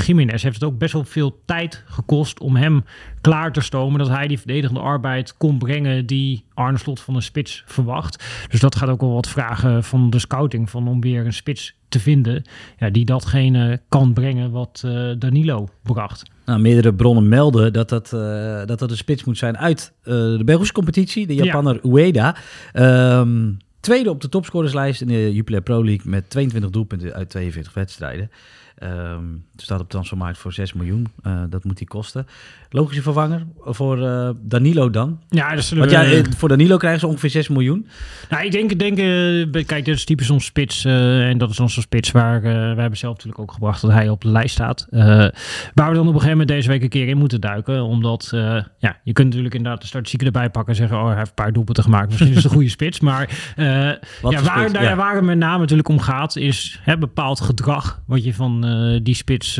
Jiménez 0.06 0.42
heeft 0.42 0.54
het 0.54 0.64
ook 0.64 0.78
best 0.78 0.92
wel 0.92 1.04
veel 1.04 1.42
tijd 1.44 1.84
gekost 1.86 2.11
om 2.40 2.56
hem 2.56 2.84
klaar 3.20 3.52
te 3.52 3.60
stomen. 3.60 3.98
Dat 3.98 4.08
hij 4.08 4.28
die 4.28 4.38
verdedigende 4.38 4.80
arbeid 4.80 5.36
kon 5.36 5.58
brengen 5.58 6.06
die 6.06 6.44
Arne 6.54 6.78
Slot 6.78 7.00
van 7.00 7.14
een 7.14 7.22
spits 7.22 7.62
verwacht. 7.66 8.24
Dus 8.48 8.60
dat 8.60 8.76
gaat 8.76 8.88
ook 8.88 9.00
wel 9.00 9.12
wat 9.12 9.28
vragen 9.28 9.84
van 9.84 10.10
de 10.10 10.18
scouting. 10.18 10.70
Van 10.70 10.88
om 10.88 11.00
weer 11.00 11.26
een 11.26 11.32
spits 11.32 11.74
te 11.88 12.00
vinden 12.00 12.42
ja, 12.78 12.90
die 12.90 13.04
datgene 13.04 13.80
kan 13.88 14.12
brengen 14.12 14.50
wat 14.50 14.82
uh, 14.86 15.10
Danilo 15.18 15.68
bracht. 15.82 16.30
Nou, 16.44 16.60
meerdere 16.60 16.94
bronnen 16.94 17.28
melden 17.28 17.72
dat 17.72 17.88
dat, 17.88 18.12
uh, 18.14 18.20
dat, 18.64 18.78
dat 18.78 18.90
een 18.90 18.96
spits 18.96 19.24
moet 19.24 19.38
zijn 19.38 19.58
uit 19.58 19.92
uh, 20.00 20.14
de 20.14 20.42
Belgische 20.44 20.72
competitie. 20.72 21.26
De 21.26 21.34
Japaner 21.34 21.74
ja. 21.82 21.90
Ueda. 21.90 22.36
Um, 23.20 23.56
tweede 23.80 24.10
op 24.10 24.20
de 24.20 24.28
topscorerslijst 24.28 25.00
in 25.00 25.06
de 25.06 25.34
Jupiler 25.34 25.62
Pro 25.62 25.84
League 25.84 26.10
met 26.10 26.30
22 26.30 26.70
doelpunten 26.70 27.12
uit 27.12 27.30
42 27.30 27.74
wedstrijden. 27.74 28.30
Um, 28.84 29.44
staat 29.56 29.80
op 29.80 29.88
transfermarkt 29.88 30.38
voor 30.38 30.52
6 30.52 30.72
miljoen. 30.72 31.08
Uh, 31.26 31.42
dat 31.48 31.64
moet 31.64 31.78
hij 31.78 31.86
kosten. 31.86 32.26
Logische 32.70 33.02
vervanger 33.02 33.46
voor 33.64 33.98
uh, 33.98 34.30
Danilo 34.40 34.90
dan? 34.90 35.20
Ja, 35.28 35.54
dat 35.54 35.68
Want 35.68 35.90
ja, 35.90 36.04
eh, 36.04 36.24
voor 36.36 36.48
Danilo 36.48 36.76
krijgen 36.76 37.00
ze 37.00 37.06
ongeveer 37.06 37.30
6 37.30 37.48
miljoen. 37.48 37.86
Nou, 38.28 38.44
ik 38.44 38.52
denk, 38.52 38.78
denk 38.78 38.98
uh, 38.98 39.64
kijk, 39.66 39.84
dit 39.84 39.94
is 39.94 40.04
typisch 40.04 40.26
zo'n 40.26 40.40
spits. 40.40 40.84
en 40.84 41.38
dat 41.38 41.50
is 41.50 41.60
onze 41.60 41.80
spits 41.80 42.10
waar 42.10 42.42
we 42.42 42.48
hebben 42.80 42.98
zelf 42.98 43.14
natuurlijk 43.14 43.42
ook 43.42 43.52
gebracht 43.52 43.80
dat 43.80 43.90
hij 43.90 44.08
op 44.08 44.20
de 44.20 44.28
lijst 44.28 44.54
staat. 44.54 44.86
waar 44.90 45.88
we 45.88 45.94
dan 45.94 45.98
op 45.98 45.98
een 45.98 46.06
gegeven 46.06 46.30
moment 46.30 46.48
deze 46.48 46.68
week 46.68 46.82
een 46.82 46.88
keer 46.88 47.08
in 47.08 47.18
moeten 47.18 47.40
duiken. 47.40 47.82
Omdat, 47.82 48.28
ja, 48.78 49.00
je 49.04 49.12
kunt 49.12 49.28
natuurlijk 49.28 49.54
inderdaad 49.54 49.80
de 49.80 49.86
statistieken 49.86 50.26
erbij 50.26 50.50
pakken 50.50 50.72
en 50.72 50.78
zeggen, 50.78 50.98
oh, 50.98 51.06
hij 51.06 51.16
heeft 51.16 51.28
een 51.28 51.34
paar 51.34 51.52
doelpunten 51.52 51.84
gemaakt. 51.84 52.08
Misschien 52.08 52.28
is 52.28 52.34
het 52.34 52.44
een 52.44 52.50
goede 52.50 52.68
spits. 52.78 53.00
Maar 53.00 53.52
ja, 53.56 53.98
waar, 54.20 54.68
spits? 54.68 54.84
Ja. 54.84 54.96
waar 54.96 55.14
het 55.14 55.24
met 55.24 55.38
name 55.38 55.58
natuurlijk 55.58 55.88
om 55.88 56.00
gaat, 56.00 56.36
is 56.36 56.80
hè, 56.82 56.98
bepaald 56.98 57.40
gedrag 57.40 58.02
wat 58.06 58.24
je 58.24 58.34
van 58.34 58.64
die 59.02 59.14
spits 59.14 59.54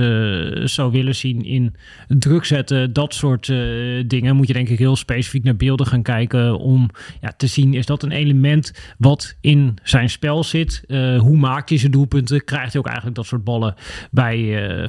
zou 0.64 0.92
willen 0.92 1.14
zien 1.14 1.44
in 1.44 1.74
druk 2.08 2.44
zetten, 2.44 2.92
dat 2.92 3.14
soort 3.14 3.48
uh, 3.48 4.04
dingen, 4.06 4.36
moet 4.36 4.46
je 4.46 4.52
denk 4.52 4.68
ik 4.68 4.78
heel 4.78 4.96
specifiek 4.96 5.44
naar 5.44 5.56
beelden 5.56 5.86
gaan 5.86 6.02
kijken 6.02 6.58
om 6.58 6.90
ja, 7.20 7.32
te 7.36 7.46
zien, 7.46 7.74
is 7.74 7.86
dat 7.86 8.02
een 8.02 8.12
element 8.12 8.72
wat 8.98 9.36
in 9.40 9.76
zijn 9.82 10.10
spel 10.10 10.44
zit? 10.44 10.82
Hoe 11.18 11.36
maakt 11.36 11.68
hij 11.68 11.78
zijn 11.78 11.92
doelpunten? 11.92 12.44
Krijgt 12.44 12.72
hij 12.72 12.80
ook 12.80 12.86
eigenlijk 12.86 13.16
dat 13.16 13.26
soort 13.26 13.44
ballen 13.44 13.74
bij 14.10 14.88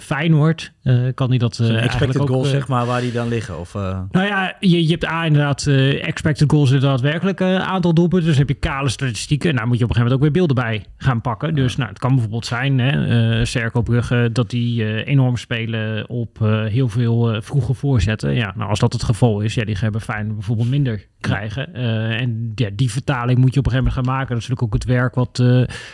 uh, 0.83 1.07
kan 1.13 1.29
hij 1.29 1.37
dat 1.37 1.59
uh, 1.61 1.83
expected 1.83 2.21
ook, 2.21 2.27
goals, 2.27 2.49
zeg 2.49 2.67
maar, 2.67 2.85
waar 2.85 3.01
die 3.01 3.11
dan 3.11 3.27
liggen? 3.27 3.59
Of, 3.59 3.73
Nou 3.73 4.07
ja, 4.11 4.55
je, 4.59 4.83
je 4.83 4.91
hebt 4.91 5.05
A, 5.05 5.25
inderdaad 5.25 5.67
expected 6.01 6.51
goals 6.51 6.71
in 6.71 6.79
daadwerkelijk 6.79 7.41
aantal 7.41 7.93
doelpunten. 7.93 8.29
Dus 8.29 8.37
heb 8.37 8.47
je 8.47 8.53
kale 8.53 8.89
statistieken. 8.89 9.55
Nou 9.55 9.67
moet 9.67 9.77
je 9.77 9.83
op 9.83 9.89
een 9.89 9.95
gegeven 9.95 10.17
moment 10.17 10.35
ook 10.35 10.43
weer 10.43 10.47
beelden 10.47 10.65
bij 10.65 10.85
gaan 10.97 11.21
pakken. 11.21 11.55
Dus 11.55 11.75
nou, 11.75 11.89
het 11.89 11.99
kan 11.99 12.11
bijvoorbeeld 12.11 12.45
zijn, 12.45 12.79
hè, 12.79 13.45
Cerco 13.45 13.81
Brugge, 13.81 14.29
dat 14.33 14.49
die 14.49 15.03
enorm 15.03 15.37
spelen 15.37 16.09
op 16.09 16.37
heel 16.67 16.89
veel 16.89 17.41
vroege 17.41 17.73
voorzetten. 17.73 18.33
Ja, 18.33 18.53
nou, 18.55 18.69
als 18.69 18.79
dat 18.79 18.93
het 18.93 19.03
geval 19.03 19.39
is, 19.39 19.53
ja, 19.53 19.65
die 19.65 19.77
hebben 19.79 20.01
fijn 20.01 20.33
bijvoorbeeld 20.33 20.69
minder 20.69 21.07
krijgen. 21.19 21.73
En 21.73 22.51
ja, 22.55 22.69
die 22.73 22.91
vertaling 22.91 23.39
moet 23.39 23.53
je 23.53 23.59
op 23.59 23.65
een 23.65 23.71
gegeven 23.71 23.93
moment 23.93 23.93
gaan 23.93 24.15
maken. 24.15 24.33
Dat 24.33 24.43
is 24.43 24.49
natuurlijk 24.49 24.73
ook 24.73 24.81
het 24.81 24.91
werk 24.91 25.15
wat 25.15 25.43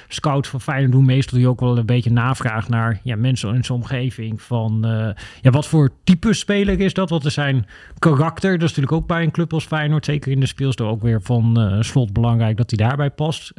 scouts 0.07 0.49
van 0.49 0.61
Feyenoord 0.61 0.91
doen. 0.91 1.05
Meestal 1.05 1.37
die 1.37 1.47
ook 1.47 1.59
wel 1.59 1.77
een 1.77 1.85
beetje 1.85 2.11
navraag 2.11 2.69
naar 2.69 2.99
ja, 3.03 3.15
mensen 3.15 3.55
in 3.55 3.63
zijn 3.63 3.77
omgeving. 3.77 4.41
Van 4.41 4.78
uh, 4.85 5.09
ja, 5.41 5.49
wat 5.51 5.67
voor 5.67 5.89
type 6.03 6.33
speler 6.33 6.79
is 6.79 6.93
dat? 6.93 7.09
Wat 7.09 7.25
is 7.25 7.33
zijn 7.33 7.65
karakter? 7.99 8.51
Dat 8.51 8.69
is 8.69 8.75
natuurlijk 8.75 8.91
ook 9.01 9.07
bij 9.07 9.23
een 9.23 9.31
club 9.31 9.53
als 9.53 9.65
Feyenoord. 9.65 10.05
Zeker 10.05 10.31
in 10.31 10.39
de 10.39 10.45
speelstijl 10.45 10.89
ook 10.89 11.01
weer 11.01 11.21
van 11.21 11.77
slot 11.79 12.13
belangrijk 12.13 12.57
dat 12.57 12.69
hij 12.69 12.87
daarbij 12.87 13.09
past. 13.09 13.51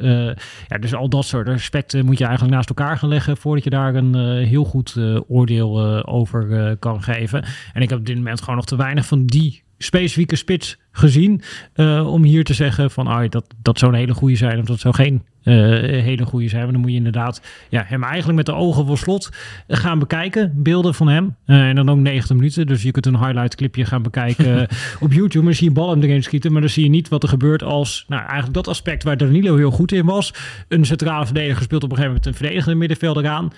ja, 0.67 0.77
dus 0.79 0.93
al 0.93 1.09
dat 1.09 1.25
soort 1.25 1.47
aspecten 1.47 2.05
moet 2.05 2.17
je 2.17 2.25
eigenlijk 2.25 2.55
naast 2.55 2.69
elkaar 2.69 2.97
gaan 2.97 3.09
leggen. 3.09 3.37
Voordat 3.37 3.63
je 3.63 3.69
daar 3.69 3.95
een 3.95 4.15
heel 4.45 4.63
goed 4.63 4.97
oordeel 5.27 6.05
over 6.05 6.75
kan 6.79 7.01
geven. 7.01 7.43
En 7.73 7.81
ik 7.81 7.89
heb 7.89 7.99
op 7.99 8.05
dit 8.05 8.15
moment 8.15 8.39
gewoon 8.39 8.55
nog 8.55 8.65
te 8.65 8.75
weinig 8.75 9.05
van 9.05 9.25
die 9.25 9.63
specifieke 9.77 10.35
spits 10.35 10.77
gezien. 10.91 11.41
Om 12.05 12.23
hier 12.23 12.43
te 12.43 12.53
zeggen 12.53 12.91
van 12.91 13.07
ah, 13.07 13.29
dat, 13.29 13.53
dat 13.61 13.79
zou 13.79 13.91
een 13.91 13.99
hele 13.99 14.13
goede 14.13 14.35
zijn 14.35 14.59
of 14.59 14.65
dat 14.65 14.79
zou 14.79 14.93
geen 14.93 15.23
hele 15.43 16.25
goede 16.25 16.47
zijn. 16.47 16.61
Want 16.61 16.73
dan 16.73 16.81
moet 16.81 16.91
je 16.91 16.97
inderdaad 16.97 17.41
ja, 17.69 17.83
hem 17.87 18.03
eigenlijk 18.03 18.37
met 18.37 18.45
de 18.45 18.53
ogen 18.53 18.85
voor 18.85 18.97
slot 18.97 19.29
gaan 19.67 19.99
bekijken. 19.99 20.51
Beelden 20.55 20.93
van 20.93 21.07
hem. 21.07 21.35
Uh, 21.45 21.67
en 21.67 21.75
dan 21.75 21.89
ook 21.89 21.97
90 21.97 22.35
minuten. 22.35 22.67
Dus 22.67 22.83
je 22.83 22.91
kunt 22.91 23.05
een 23.05 23.17
highlight 23.17 23.55
clipje 23.55 23.85
gaan 23.85 24.01
bekijken 24.01 24.67
op 24.99 25.13
YouTube. 25.13 25.37
Maar 25.37 25.43
dan 25.43 25.53
zie 25.53 25.67
je 25.67 25.73
bal 25.73 25.89
hem 25.89 26.01
erin 26.01 26.23
schieten. 26.23 26.51
Maar 26.51 26.61
dan 26.61 26.69
zie 26.69 26.83
je 26.83 26.89
niet 26.89 27.09
wat 27.09 27.23
er 27.23 27.29
gebeurt 27.29 27.63
als 27.63 28.05
nou, 28.07 28.21
eigenlijk 28.21 28.53
dat 28.53 28.67
aspect 28.67 29.03
waar 29.03 29.17
Danilo 29.17 29.55
heel 29.55 29.71
goed 29.71 29.91
in 29.91 30.05
was. 30.05 30.33
Een 30.67 30.85
centrale 30.85 31.25
verdediger 31.25 31.63
speelt 31.63 31.83
op 31.83 31.89
een 31.89 31.97
gegeven 31.97 32.15
moment 32.15 32.33
een 32.33 32.45
verdedigende 32.45 32.77
middenvelder 32.77 33.27
aan. 33.27 33.51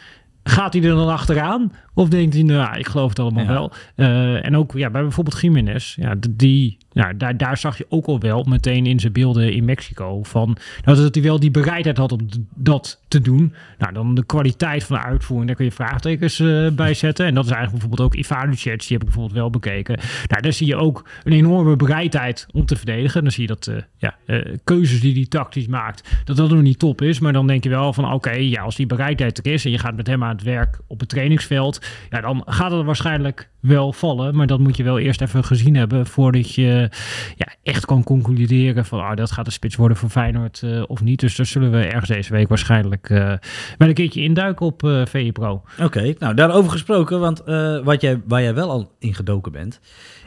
Gaat 0.43 0.73
hij 0.73 0.83
er 0.83 0.95
dan 0.95 1.09
achteraan? 1.09 1.71
Of 1.93 2.09
denkt 2.09 2.33
hij, 2.33 2.43
nou, 2.43 2.77
ik 2.77 2.87
geloof 2.87 3.09
het 3.09 3.19
allemaal 3.19 3.47
wel. 3.47 3.71
Uh, 3.95 4.45
en 4.45 4.57
ook 4.57 4.71
ja, 4.73 4.89
bij 4.89 5.01
bijvoorbeeld 5.01 5.41
Jiménez. 5.41 5.95
Ja, 5.95 6.15
die, 6.29 6.77
nou, 6.93 7.17
daar, 7.17 7.37
daar 7.37 7.57
zag 7.57 7.77
je 7.77 7.85
ook 7.89 8.05
al 8.05 8.19
wel 8.19 8.43
meteen 8.43 8.85
in 8.85 8.99
zijn 8.99 9.13
beelden 9.13 9.53
in 9.53 9.65
Mexico. 9.65 10.23
Van, 10.23 10.57
nou, 10.83 10.97
dat 10.97 11.15
hij 11.15 11.23
wel 11.23 11.39
die 11.39 11.51
bereidheid 11.51 11.97
had 11.97 12.11
om 12.11 12.19
dat 12.55 13.01
te 13.07 13.21
doen. 13.21 13.53
Nou, 13.77 13.93
dan 13.93 14.15
de 14.15 14.25
kwaliteit 14.25 14.83
van 14.83 14.95
de 14.95 15.03
uitvoering. 15.03 15.47
Daar 15.47 15.57
kun 15.57 15.65
je 15.65 15.71
vraagtekens 15.71 16.39
uh, 16.39 16.69
bij 16.71 16.93
zetten. 16.93 17.25
En 17.25 17.33
dat 17.33 17.45
is 17.45 17.51
eigenlijk 17.51 17.81
bijvoorbeeld 17.81 18.13
ook 18.13 18.25
Ivanovic. 18.25 18.63
Die 18.63 18.71
heb 18.73 19.01
ik 19.01 19.03
bijvoorbeeld 19.03 19.39
wel 19.39 19.49
bekeken. 19.49 19.99
Nou, 20.27 20.41
daar 20.41 20.53
zie 20.53 20.67
je 20.67 20.75
ook 20.75 21.05
een 21.23 21.33
enorme 21.33 21.75
bereidheid 21.75 22.47
om 22.51 22.65
te 22.65 22.75
verdedigen. 22.75 23.23
Dan 23.23 23.31
zie 23.31 23.41
je 23.41 23.47
dat 23.47 23.67
uh, 23.67 23.75
ja, 23.97 24.15
keuzes 24.63 24.99
die 24.99 25.13
hij 25.13 25.25
tactisch 25.25 25.67
maakt, 25.67 26.21
dat 26.23 26.37
dat 26.37 26.49
nog 26.49 26.61
niet 26.61 26.79
top 26.79 27.01
is. 27.01 27.19
Maar 27.19 27.33
dan 27.33 27.47
denk 27.47 27.63
je 27.63 27.69
wel 27.69 27.93
van, 27.93 28.13
oké, 28.13 28.31
ja, 28.31 28.61
als 28.61 28.75
die 28.75 28.85
bereidheid 28.85 29.37
er 29.37 29.53
is 29.53 29.65
en 29.65 29.71
je 29.71 29.77
gaat 29.77 29.95
met 29.95 30.07
hem 30.07 30.23
aan 30.23 30.35
het 30.35 30.43
werk 30.43 30.79
op 30.87 30.99
het 30.99 31.09
trainingsveld 31.09 31.81
ja, 32.09 32.21
dan 32.21 32.41
gaat 32.45 32.71
het 32.71 32.85
waarschijnlijk 32.85 33.49
wel 33.63 33.93
vallen. 33.93 34.35
Maar 34.35 34.47
dat 34.47 34.59
moet 34.59 34.77
je 34.77 34.83
wel 34.83 34.99
eerst 34.99 35.21
even 35.21 35.43
gezien 35.43 35.75
hebben 35.75 36.05
voordat 36.05 36.53
je 36.53 36.89
ja, 37.35 37.47
echt 37.63 37.85
kan 37.85 38.03
concluderen 38.03 38.85
van 38.85 38.99
ah, 38.99 39.15
dat 39.15 39.31
gaat 39.31 39.45
de 39.45 39.51
spits 39.51 39.75
worden 39.75 39.97
voor 39.97 40.09
Feyenoord 40.09 40.61
uh, 40.65 40.83
of 40.87 41.01
niet. 41.01 41.19
Dus 41.19 41.35
daar 41.35 41.45
zullen 41.45 41.71
we 41.71 41.77
ergens 41.77 42.09
deze 42.09 42.33
week 42.33 42.47
waarschijnlijk 42.47 43.09
uh, 43.09 43.33
wel 43.77 43.87
een 43.87 43.93
keertje 43.93 44.21
induiken 44.21 44.65
op 44.65 44.83
uh, 44.83 45.05
VE 45.05 45.31
Pro. 45.31 45.63
Oké, 45.81 46.13
nou 46.19 46.33
daarover 46.33 46.71
gesproken, 46.71 47.19
want 47.19 47.43
wat 47.83 48.01
jij, 48.01 48.21
waar 48.27 48.41
jij 48.41 48.53
wel 48.53 48.69
al 48.69 48.91
in 48.99 49.13
gedoken 49.13 49.51
bent, 49.51 49.79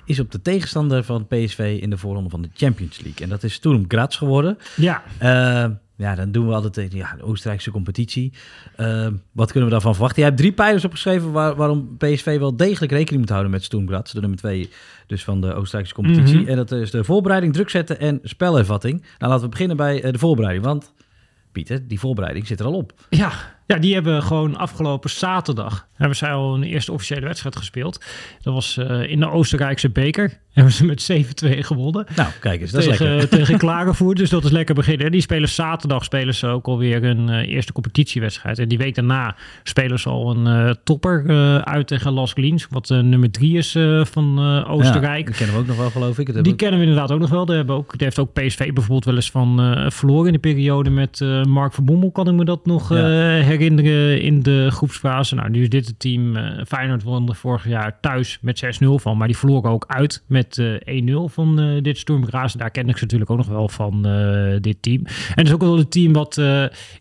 is 0.05 0.21
op 0.21 0.31
de 0.31 0.43
tegenstander 0.43 1.05
van 1.05 1.27
PSV 1.27 1.79
in 1.81 1.91
de 1.91 1.99
voorronde 1.99 2.31
van 2.31 2.43
de 2.43 2.49
Champions 2.55 3.01
League. 3.01 3.23
En 3.23 3.29
dat 3.29 3.43
is 3.43 3.53
Sturm 3.53 3.85
Graz 3.89 4.19
geworden. 4.19 4.59
Ja. 4.77 5.03
Ja, 5.97 6.15
dan 6.15 6.33
doen 6.33 6.47
we 6.47 6.55
altijd 6.55 6.93
ja, 6.93 7.15
de 7.17 7.23
Oostenrijkse 7.23 7.71
competitie. 7.71 8.33
Uh, 8.81 9.09
wat 9.33 9.51
kunnen 9.51 9.65
we 9.65 9.75
daarvan 9.75 9.93
verwachten? 9.93 10.19
Jij 10.19 10.29
hebt 10.29 10.41
drie 10.41 10.53
pijlers 10.53 10.85
opgeschreven 10.85 11.33
waar, 11.33 11.55
waarom 11.55 11.97
PSV 11.97 12.39
wel 12.39 12.57
degelijk 12.57 12.93
rekening 12.93 13.21
moet 13.21 13.31
houden 13.31 13.51
met 13.51 13.65
Sturm 13.65 13.89
Graz. 13.89 14.13
De 14.13 14.21
nummer 14.21 14.39
twee 14.39 14.71
dus 15.07 15.25
van 15.25 15.41
de 15.41 15.55
Oostenrijkse 15.55 15.95
competitie. 15.95 16.35
Mm 16.35 16.41
-hmm. 16.41 16.49
En 16.49 16.57
dat 16.57 16.73
is 16.73 16.91
de 16.91 17.05
voorbereiding, 17.05 17.53
druk 17.53 17.71
zetten 17.71 18.01
en 18.01 18.21
spelervatting. 18.23 19.01
Nou, 19.01 19.31
laten 19.31 19.45
we 19.45 19.51
beginnen 19.51 19.77
bij 19.77 20.05
uh, 20.05 20.13
de 20.13 20.19
voorbereiding. 20.19 20.65
Want 20.65 20.93
Pieter, 21.53 21.89
die 21.89 22.01
voorbereiding 22.01 22.47
zit 22.47 22.61
er 22.61 22.67
al 22.67 22.75
op. 22.75 22.93
Ja, 23.11 23.56
ja, 23.67 23.77
die 23.77 23.95
hebben 23.95 24.23
gewoon 24.23 24.57
afgelopen 24.57 25.11
zaterdag 25.11 25.87
hebben 25.97 26.17
zij 26.17 26.33
al 26.33 26.55
een 26.55 26.63
eerste 26.63 26.93
officiële 26.93 27.27
wedstrijd 27.27 27.57
gespeeld. 27.57 28.05
Dat 28.43 28.55
was 28.55 28.77
uh, 28.77 29.11
in 29.11 29.21
de 29.21 29.31
Oostenrijkse 29.31 29.91
beker. 29.91 30.33
Hebben 30.57 30.75
ze 30.75 30.85
met 30.85 31.11
7-2 31.13 31.59
gewonnen. 31.59 32.07
Nou, 32.17 32.29
kijk 32.41 32.61
eens, 32.61 32.71
dat 32.71 32.83
tegen, 32.83 33.07
is 33.07 33.13
lekker. 33.13 33.39
Tegen 33.39 33.59
Klagenvoort, 33.67 34.17
dus 34.17 34.31
dat 34.31 34.45
is 34.45 34.51
lekker 34.51 34.75
beginnen. 34.75 35.11
Die 35.11 35.21
spelen 35.21 35.49
zaterdag 35.49 36.05
spelen 36.05 36.35
ze 36.35 36.47
ook 36.47 36.67
alweer 36.67 37.05
een 37.05 37.29
uh, 37.29 37.49
eerste 37.49 37.73
competitiewedstrijd. 37.73 38.59
En 38.59 38.69
die 38.69 38.79
week 38.79 38.95
daarna 38.95 39.37
spelen 39.63 39.99
ze 39.99 40.09
al 40.09 40.37
een 40.37 40.67
uh, 40.67 40.75
topper 40.85 41.25
uit 41.65 41.87
tegen 41.87 42.13
Las 42.13 42.33
Glins. 42.33 42.67
Wat 42.71 42.89
nummer 42.89 43.31
drie 43.31 43.57
is 43.57 43.79
van 44.03 44.39
Oostenrijk. 44.67 45.19
Ja, 45.19 45.25
die 45.25 45.35
kennen 45.35 45.55
we 45.55 45.61
ook 45.61 45.67
nog 45.67 45.77
wel, 45.77 45.91
geloof 45.91 46.19
ik. 46.19 46.45
Die 46.45 46.57
kennen 46.57 46.81
we 46.81 46.87
inderdaad 46.87 47.13
ook 47.13 47.21
nog 47.21 47.31
wel. 47.31 47.45
Die, 47.47 47.57
hebben 47.57 47.77
ook, 47.77 47.91
die 47.91 48.05
heeft 48.05 48.19
ook 48.19 48.33
PSV 48.33 48.73
bijvoorbeeld 48.73 49.05
wel 49.05 49.15
eens 49.15 49.31
van 49.31 49.85
verloren 49.93 50.27
in 50.27 50.33
de 50.33 50.39
periode 50.39 50.91
met 50.91 51.21
Mark 51.49 51.73
van 51.73 51.85
Bommel. 51.85 52.11
Kan 52.11 52.29
ik 52.29 52.35
me 52.35 52.45
dat 52.45 52.67
nog 52.67 52.95
ja. 52.95 53.43
Herinneren 53.59 54.21
in 54.21 54.43
de 54.43 54.69
groepsfase. 54.71 55.35
Nou, 55.35 55.51
nu 55.51 55.63
is 55.63 55.69
dit 55.69 55.87
het 55.87 55.99
team. 55.99 56.37
Uh, 56.37 56.65
Feyenoord 56.67 57.03
won 57.03 57.35
vorig 57.35 57.69
jaar 57.69 58.01
thuis 58.01 58.39
met 58.41 58.65
6-0 58.65 58.69
van. 58.89 59.17
Maar 59.17 59.27
die 59.27 59.37
verloren 59.37 59.71
ook 59.71 59.85
uit 59.89 60.25
met 60.27 60.57
uh, 60.57 61.29
1-0 61.31 61.33
van 61.33 61.61
uh, 61.61 61.83
dit 61.83 61.99
Sturmgraas. 61.99 62.53
Daar 62.53 62.71
ken 62.71 62.89
ik 62.89 62.97
ze 62.97 63.03
natuurlijk 63.03 63.31
ook 63.31 63.37
nog 63.37 63.49
wel 63.49 63.69
van 63.69 64.03
dit 64.61 64.83
team. 64.83 65.05
En 65.05 65.35
het 65.35 65.47
is 65.47 65.53
ook 65.53 65.61
wel 65.61 65.77
het 65.79 65.91
team 65.91 66.13
wat 66.13 66.37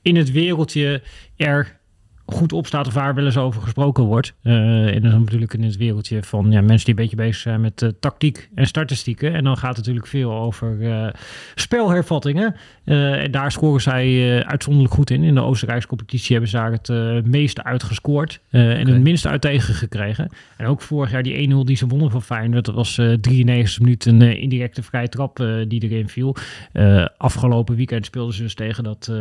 in 0.02 0.16
het 0.16 0.32
wereldje 0.32 1.02
er 1.36 1.80
goed 2.25 2.53
opstaat 2.53 2.88
of 2.88 2.94
waar 2.94 3.15
wel 3.15 3.25
eens 3.25 3.38
over 3.38 3.62
gesproken 3.62 4.03
wordt. 4.03 4.34
Uh, 4.44 4.96
en 4.96 5.01
dan 5.01 5.20
natuurlijk 5.20 5.53
in 5.53 5.63
het 5.63 5.77
wereldje 5.77 6.24
van 6.24 6.51
ja, 6.51 6.62
mensen 6.62 6.86
die 6.86 6.96
een 6.96 7.01
beetje 7.01 7.15
bezig 7.15 7.36
zijn 7.36 7.62
met 7.62 7.82
uh, 7.82 7.89
tactiek 8.00 8.50
en 8.55 8.67
statistieken. 8.67 9.34
En 9.34 9.44
dan 9.44 9.58
gaat 9.58 9.70
het 9.70 9.77
natuurlijk 9.77 10.08
veel 10.08 10.32
over 10.32 10.77
uh, 10.79 11.08
spelhervattingen. 11.55 12.55
en 12.84 13.32
daar 13.32 13.51
scoren 13.51 13.82
zij 13.82 14.44
uitzonderlijk 14.46 14.94
goed 14.94 15.10
in. 15.10 15.24
In 15.24 15.36
de 15.36 15.41
Oostenrijkse 15.41 15.88
competitie 15.88 16.32
hebben 16.32 16.50
ze 16.50 16.58
daar 16.58 16.72
het 16.72 17.25
meeste 17.27 17.63
uitgescoord. 17.63 18.39
Okay. 18.48 18.75
En 18.75 18.88
het 18.88 19.01
minste 19.01 19.29
uit 19.29 19.41
tegengekregen. 19.41 20.29
En 20.58 20.65
ook 20.65 20.82
vorig 20.82 21.12
jaar 21.12 21.24
die 21.24 21.50
1-0 21.50 21.55
die 21.63 21.77
ze 21.77 21.88
wonnen 21.88 22.12
van 22.12 22.22
Feyenoord. 22.22 22.65
Dat 22.65 22.75
was 22.75 23.00
93 23.22 23.79
minuten 23.79 24.22
een 24.22 24.39
indirecte 24.39 24.84
vrije 24.84 25.10
trap 25.10 25.38
die 25.67 25.84
erin 25.84 26.10
viel. 26.10 26.36
afgelopen 27.17 27.75
weekend 27.75 28.05
speelden 28.05 28.36
ze 28.36 28.41
dus 28.41 28.53
tegen 28.53 28.84
dat 28.84 29.12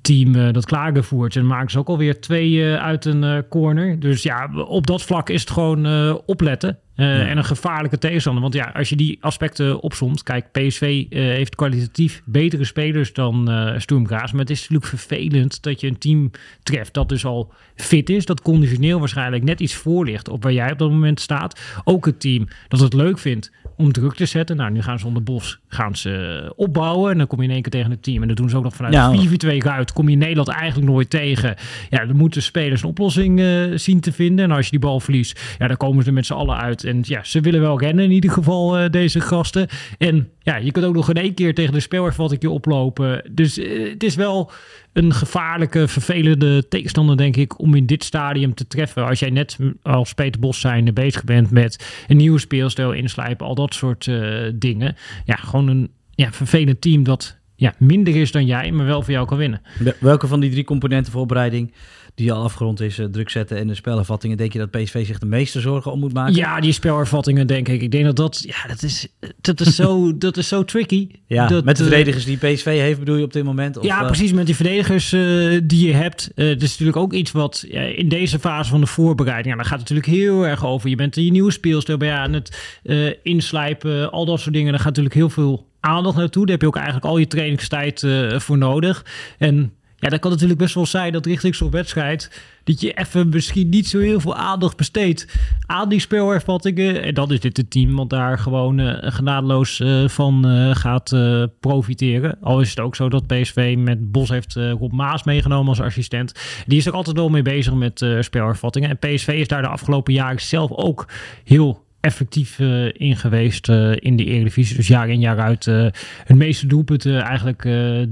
team 0.00 0.52
dat 0.52 0.64
Klagenvoert. 0.64 1.36
En 1.36 1.46
maken 1.46 1.70
ze 1.70 1.78
ook 1.78 1.89
alweer 1.90 2.20
twee 2.20 2.50
uh, 2.50 2.76
uit 2.76 3.04
een 3.04 3.22
uh, 3.22 3.38
corner. 3.48 4.00
Dus 4.00 4.22
ja, 4.22 4.50
op 4.66 4.86
dat 4.86 5.02
vlak 5.02 5.28
is 5.28 5.40
het 5.40 5.50
gewoon 5.50 5.86
uh, 5.86 6.14
opletten. 6.26 6.78
Ja. 7.00 7.26
En 7.26 7.36
een 7.36 7.44
gevaarlijke 7.44 7.98
tegenstander. 7.98 8.42
Want 8.42 8.54
ja, 8.54 8.70
als 8.74 8.88
je 8.88 8.96
die 8.96 9.18
aspecten 9.20 9.80
opzomt. 9.80 10.22
Kijk, 10.22 10.52
PSV 10.52 11.04
heeft 11.08 11.54
kwalitatief 11.54 12.22
betere 12.24 12.64
spelers 12.64 13.12
dan 13.12 13.50
uh, 13.50 14.04
Graz. 14.04 14.32
Maar 14.32 14.40
het 14.40 14.50
is 14.50 14.60
natuurlijk 14.60 14.86
vervelend 14.86 15.62
dat 15.62 15.80
je 15.80 15.86
een 15.86 15.98
team 15.98 16.30
treft 16.62 16.94
dat 16.94 17.08
dus 17.08 17.24
al 17.24 17.52
fit 17.74 18.10
is. 18.10 18.24
Dat 18.24 18.42
conditioneel 18.42 18.98
waarschijnlijk 18.98 19.42
net 19.42 19.60
iets 19.60 19.74
voor 19.74 20.04
ligt 20.04 20.28
op 20.28 20.42
waar 20.42 20.52
jij 20.52 20.72
op 20.72 20.78
dat 20.78 20.90
moment 20.90 21.20
staat. 21.20 21.60
Ook 21.84 22.06
het 22.06 22.20
team 22.20 22.48
dat 22.68 22.80
het 22.80 22.92
leuk 22.92 23.18
vindt 23.18 23.52
om 23.76 23.92
druk 23.92 24.14
te 24.14 24.26
zetten. 24.26 24.56
Nou, 24.56 24.70
nu 24.70 24.82
gaan 24.82 24.98
ze 24.98 25.06
onder 25.06 25.22
Bos 25.22 25.60
gaan 25.68 25.96
ze 25.96 26.52
opbouwen. 26.56 27.12
En 27.12 27.18
dan 27.18 27.26
kom 27.26 27.38
je 27.38 27.44
in 27.44 27.52
één 27.52 27.62
keer 27.62 27.70
tegen 27.70 27.90
het 27.90 28.02
team. 28.02 28.22
En 28.22 28.28
dat 28.28 28.36
doen 28.36 28.48
ze 28.48 28.56
ook 28.56 28.62
nog 28.62 28.74
vanuit 28.74 28.94
ja. 28.94 29.56
4-4-2 29.64 29.66
uit. 29.66 29.92
Kom 29.92 30.08
je 30.08 30.16
Nederland 30.16 30.48
eigenlijk 30.48 30.90
nooit 30.90 31.10
tegen. 31.10 31.54
Ja, 31.90 32.06
dan 32.06 32.16
moeten 32.16 32.42
spelers 32.42 32.82
een 32.82 32.88
oplossing 32.88 33.40
uh, 33.40 33.62
zien 33.74 34.00
te 34.00 34.12
vinden. 34.12 34.44
En 34.44 34.50
als 34.50 34.64
je 34.64 34.70
die 34.70 34.80
bal 34.80 35.00
verliest, 35.00 35.40
ja, 35.58 35.66
dan 35.66 35.76
komen 35.76 36.02
ze 36.02 36.08
er 36.08 36.14
met 36.14 36.26
z'n 36.26 36.32
allen 36.32 36.56
uit. 36.56 36.84
En 36.90 37.00
ja, 37.02 37.24
ze 37.24 37.40
willen 37.40 37.60
wel 37.60 37.80
rennen 37.80 38.04
in 38.04 38.10
ieder 38.10 38.30
geval, 38.30 38.80
uh, 38.80 38.90
deze 38.90 39.20
gasten. 39.20 39.68
En 39.98 40.28
ja, 40.38 40.56
je 40.56 40.70
kunt 40.70 40.84
ook 40.84 40.94
nog 40.94 41.08
in 41.08 41.14
één 41.14 41.34
keer 41.34 41.54
tegen 41.54 41.72
de 41.72 41.80
speelwerkvatting 41.80 42.44
oplopen. 42.44 43.30
Dus 43.30 43.58
uh, 43.58 43.90
het 43.90 44.02
is 44.02 44.14
wel 44.14 44.50
een 44.92 45.12
gevaarlijke, 45.14 45.88
vervelende 45.88 46.68
tegenstander, 46.68 47.16
denk 47.16 47.36
ik, 47.36 47.58
om 47.58 47.74
in 47.74 47.86
dit 47.86 48.04
stadium 48.04 48.54
te 48.54 48.66
treffen. 48.66 49.06
Als 49.06 49.18
jij 49.18 49.30
net 49.30 49.58
als 49.82 50.14
Peter 50.14 50.40
Bos 50.40 50.66
bezig 50.94 51.24
bent 51.24 51.50
met 51.50 52.04
een 52.08 52.16
nieuwe 52.16 52.38
speelstijl 52.38 52.92
inslijpen, 52.92 53.46
al 53.46 53.54
dat 53.54 53.74
soort 53.74 54.06
uh, 54.06 54.50
dingen. 54.54 54.96
Ja, 55.24 55.34
gewoon 55.34 55.68
een 55.68 55.90
ja, 56.14 56.32
vervelend 56.32 56.80
team 56.80 57.02
dat 57.02 57.38
ja, 57.56 57.74
minder 57.78 58.16
is 58.16 58.32
dan 58.32 58.46
jij, 58.46 58.72
maar 58.72 58.86
wel 58.86 59.02
voor 59.02 59.12
jou 59.12 59.26
kan 59.26 59.38
winnen. 59.38 59.60
Welke 59.98 60.26
van 60.26 60.40
die 60.40 60.50
drie 60.50 60.64
componenten 60.64 61.12
voorbereiding 61.12 61.72
die 62.20 62.32
al 62.32 62.42
afgerond 62.42 62.80
is, 62.80 62.98
uh, 62.98 63.06
druk 63.06 63.30
zetten 63.30 63.56
en 63.56 63.66
de 63.66 63.74
spelervattingen, 63.74 64.36
denk 64.36 64.52
je 64.52 64.58
dat 64.58 64.70
PSV 64.70 65.06
zich 65.06 65.18
de 65.18 65.26
meeste 65.26 65.60
zorgen 65.60 65.92
om 65.92 65.98
moet 65.98 66.12
maken? 66.12 66.34
Ja, 66.34 66.60
die 66.60 66.72
spelervattingen 66.72 67.46
denk 67.46 67.68
ik. 67.68 67.82
Ik 67.82 67.90
denk 67.90 68.04
dat 68.04 68.16
dat, 68.16 68.44
ja, 68.46 68.68
dat 68.68 68.82
is, 68.82 69.06
dat 69.40 69.60
is, 69.60 69.74
zo, 69.74 70.10
dat 70.18 70.36
is 70.36 70.48
zo 70.48 70.64
tricky. 70.64 71.08
Ja, 71.26 71.46
dat, 71.46 71.64
met 71.64 71.76
de 71.76 71.82
verdedigers 71.82 72.24
die 72.24 72.36
PSV 72.36 72.64
heeft 72.64 72.98
bedoel 72.98 73.16
je 73.16 73.24
op 73.24 73.32
dit 73.32 73.44
moment? 73.44 73.76
Of, 73.76 73.84
ja, 73.84 74.04
precies, 74.04 74.32
met 74.32 74.46
die 74.46 74.54
verdedigers 74.54 75.12
uh, 75.12 75.60
die 75.64 75.86
je 75.86 75.92
hebt. 75.92 76.30
Uh, 76.34 76.48
het 76.48 76.62
is 76.62 76.70
natuurlijk 76.70 76.96
ook 76.96 77.12
iets 77.12 77.32
wat 77.32 77.66
in 77.94 78.08
deze 78.08 78.38
fase 78.38 78.70
van 78.70 78.80
de 78.80 78.86
voorbereiding, 78.86 79.48
ja, 79.48 79.54
dan 79.54 79.70
gaat 79.70 79.80
het 79.80 79.88
natuurlijk 79.88 80.18
heel 80.18 80.46
erg 80.46 80.66
over. 80.66 80.88
Je 80.88 80.96
bent 80.96 81.14
je 81.14 81.30
nieuwe 81.30 81.50
speelstijl 81.50 81.98
bij 81.98 82.12
aan 82.12 82.32
het 82.32 82.78
inslijpen, 83.22 84.10
al 84.10 84.24
dat 84.24 84.40
soort 84.40 84.54
dingen. 84.54 84.70
Dan 84.70 84.80
gaat 84.80 84.88
natuurlijk 84.88 85.14
heel 85.14 85.30
veel 85.30 85.66
aandacht 85.80 86.16
naartoe. 86.16 86.42
Daar 86.42 86.52
heb 86.52 86.60
je 86.60 86.66
ook 86.66 86.76
eigenlijk 86.76 87.06
al 87.06 87.18
je 87.18 87.26
trainingstijd 87.26 88.06
voor 88.38 88.58
nodig. 88.58 89.04
En 89.38 89.72
ja, 90.00 90.08
dat 90.08 90.18
kan 90.18 90.30
natuurlijk 90.30 90.58
best 90.58 90.74
wel 90.74 90.86
zijn 90.86 91.12
dat 91.12 91.26
richting 91.26 91.54
zo'n 91.54 91.70
wedstrijd... 91.70 92.42
dat 92.64 92.80
je 92.80 92.92
even 92.92 93.28
misschien 93.28 93.68
niet 93.68 93.88
zo 93.88 93.98
heel 93.98 94.20
veel 94.20 94.36
aandacht 94.36 94.76
besteedt 94.76 95.26
aan 95.66 95.88
die 95.88 96.00
speelhervattingen. 96.00 97.02
En 97.02 97.14
dan 97.14 97.32
is 97.32 97.40
dit 97.40 97.56
het 97.56 97.70
team 97.70 97.96
wat 97.96 98.10
daar 98.10 98.38
gewoon 98.38 98.78
uh, 98.78 98.96
genadeloos 99.00 99.80
uh, 99.80 100.08
van 100.08 100.48
uh, 100.48 100.74
gaat 100.74 101.14
profiteren. 101.60 102.38
Al 102.40 102.60
is 102.60 102.70
het 102.70 102.80
ook 102.80 102.96
zo 102.96 103.08
dat 103.08 103.26
PSV 103.26 103.74
met 103.78 104.12
Bos 104.12 104.28
heeft 104.28 104.54
Rob 104.54 104.92
Maas 104.92 105.24
meegenomen 105.24 105.68
als 105.68 105.80
assistent. 105.80 106.32
Die 106.66 106.78
is 106.78 106.86
er 106.86 106.92
altijd 106.92 107.16
wel 107.16 107.28
mee 107.28 107.42
bezig 107.42 107.74
met 107.74 108.06
speelhervattingen. 108.20 108.88
En 108.88 108.98
PSV 108.98 109.28
is 109.28 109.48
daar 109.48 109.62
de 109.62 109.68
afgelopen 109.68 110.12
jaren 110.12 110.40
zelf 110.40 110.70
ook 110.72 111.08
heel 111.44 111.88
effectief 112.00 112.58
uh, 112.58 112.88
in 112.92 113.16
geweest 113.16 113.68
uh, 113.68 113.92
in 113.96 114.16
de 114.16 114.24
Eredivisie. 114.24 114.76
Dus 114.76 114.86
jaar 114.86 115.08
in 115.08 115.20
jaar 115.20 115.38
uit 115.38 115.66
uh, 115.66 115.86
het 116.24 116.36
meeste 116.36 116.66
doelpunten 116.66 117.22
eigenlijk 117.22 117.62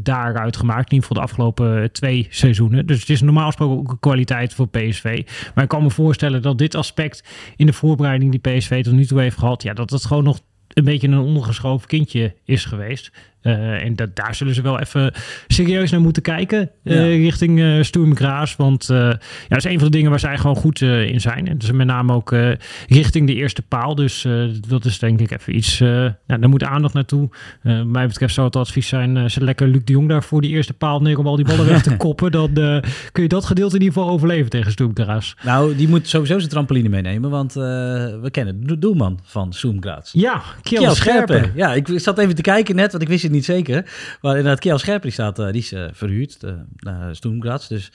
daaruit 0.04 0.56
gemaakt. 0.56 0.90
In 0.90 0.94
ieder 0.94 1.08
geval 1.08 1.22
de 1.22 1.28
afgelopen 1.28 1.92
twee 1.92 2.26
seizoenen. 2.30 2.86
Dus 2.86 3.00
het 3.00 3.10
is 3.10 3.20
normaal 3.20 3.46
gesproken 3.46 3.78
ook 3.78 3.90
een 3.90 4.00
kwaliteit 4.00 4.54
voor 4.54 4.68
PSV. 4.68 5.22
Maar 5.54 5.64
ik 5.64 5.70
kan 5.70 5.82
me 5.82 5.90
voorstellen 5.90 6.42
dat 6.42 6.58
dit 6.58 6.74
aspect 6.74 7.24
in 7.56 7.66
de 7.66 7.72
voorbereiding 7.72 8.30
die 8.30 8.52
PSV 8.52 8.82
tot 8.82 8.92
nu 8.92 9.04
toe 9.04 9.20
heeft 9.20 9.38
gehad... 9.38 9.62
ja, 9.62 9.72
dat 9.72 9.90
het 9.90 10.04
gewoon 10.04 10.24
nog 10.24 10.40
een 10.68 10.84
beetje 10.84 11.08
een 11.08 11.18
ondergeschoven 11.18 11.88
kindje 11.88 12.34
is 12.44 12.64
geweest. 12.64 13.10
Uh, 13.42 13.84
en 13.84 13.96
dat, 13.96 14.16
daar 14.16 14.34
zullen 14.34 14.54
ze 14.54 14.62
wel 14.62 14.80
even 14.80 15.12
serieus 15.46 15.90
naar 15.90 16.00
moeten 16.00 16.22
kijken 16.22 16.70
ja. 16.82 17.02
richting 17.02 17.58
uh, 17.58 17.82
Sturm. 17.82 18.14
Want 18.56 18.86
ja, 18.86 19.18
dat 19.48 19.58
is 19.58 19.64
een 19.64 19.78
van 19.78 19.84
de 19.84 19.96
dingen 19.96 20.10
waar 20.10 20.20
zij 20.20 20.38
gewoon 20.38 20.56
goed 20.56 20.80
in 20.80 21.20
zijn. 21.20 21.48
En 21.48 21.58
dus 21.58 21.70
met 21.70 21.86
name 21.86 22.12
ook 22.12 22.34
richting 22.88 23.26
de 23.26 23.34
eerste 23.34 23.62
paal. 23.62 23.94
Dus 23.94 24.26
dat 24.68 24.84
is 24.84 24.98
denk 24.98 25.20
ik 25.20 25.30
even 25.30 25.56
iets, 25.56 25.78
nou, 25.78 26.12
daar 26.26 26.48
moet 26.48 26.64
aandacht 26.64 26.94
naartoe. 26.94 27.28
wat 27.62 27.86
mij 27.86 28.06
betreft 28.06 28.34
zou 28.34 28.46
het 28.46 28.56
advies 28.56 28.88
zijn, 28.88 29.30
ze 29.30 29.44
lekker 29.44 29.68
Luc 29.68 29.84
de 29.84 29.92
Jong 29.92 30.08
daar 30.08 30.22
voor 30.22 30.40
die 30.40 30.50
eerste 30.50 30.72
paal 30.72 31.00
neer 31.00 31.18
om 31.18 31.26
al 31.26 31.36
die 31.36 31.44
ballen 31.44 31.66
weg 31.66 31.82
te 31.82 31.96
koppen. 32.06 32.32
Dan 32.32 32.52
kun 33.12 33.22
je 33.22 33.28
dat 33.28 33.44
gedeelte 33.44 33.76
in 33.76 33.82
ieder 33.82 33.98
geval 33.98 34.12
overleven 34.14 34.50
tegen 34.50 34.72
Sturm 34.72 34.90
Graz. 34.94 35.34
Nou, 35.42 35.76
die 35.76 35.88
moet 35.88 36.08
sowieso 36.08 36.38
zijn 36.38 36.50
trampoline 36.50 36.88
meenemen, 36.88 37.30
want 37.30 37.54
we 37.54 38.28
kennen 38.30 38.66
de 38.66 38.78
doelman 38.78 39.20
van 39.22 39.52
Sturm 39.52 39.82
Graz. 39.82 40.12
Ja, 40.12 40.42
Kjell 40.62 40.94
Scherpen. 40.94 41.52
Ja, 41.54 41.74
ik 41.74 41.88
zat 41.94 42.18
even 42.18 42.34
te 42.34 42.42
kijken 42.42 42.76
net, 42.76 42.90
want 42.90 43.02
ik 43.02 43.08
wist 43.08 43.22
het 43.28 43.36
niet 43.36 43.44
zeker. 43.44 43.90
Maar 44.20 44.36
inderdaad, 44.36 44.60
Kjell 44.60 44.78
Scherper 44.78 45.02
die 45.02 45.12
staat, 45.12 45.38
uh, 45.38 45.46
die 45.46 45.62
is 45.62 45.72
uh, 45.72 45.84
verhuurd 45.92 46.38
uh, 46.44 46.50
naar 46.76 47.16
Stoemgraz. 47.16 47.68
Dus 47.68 47.92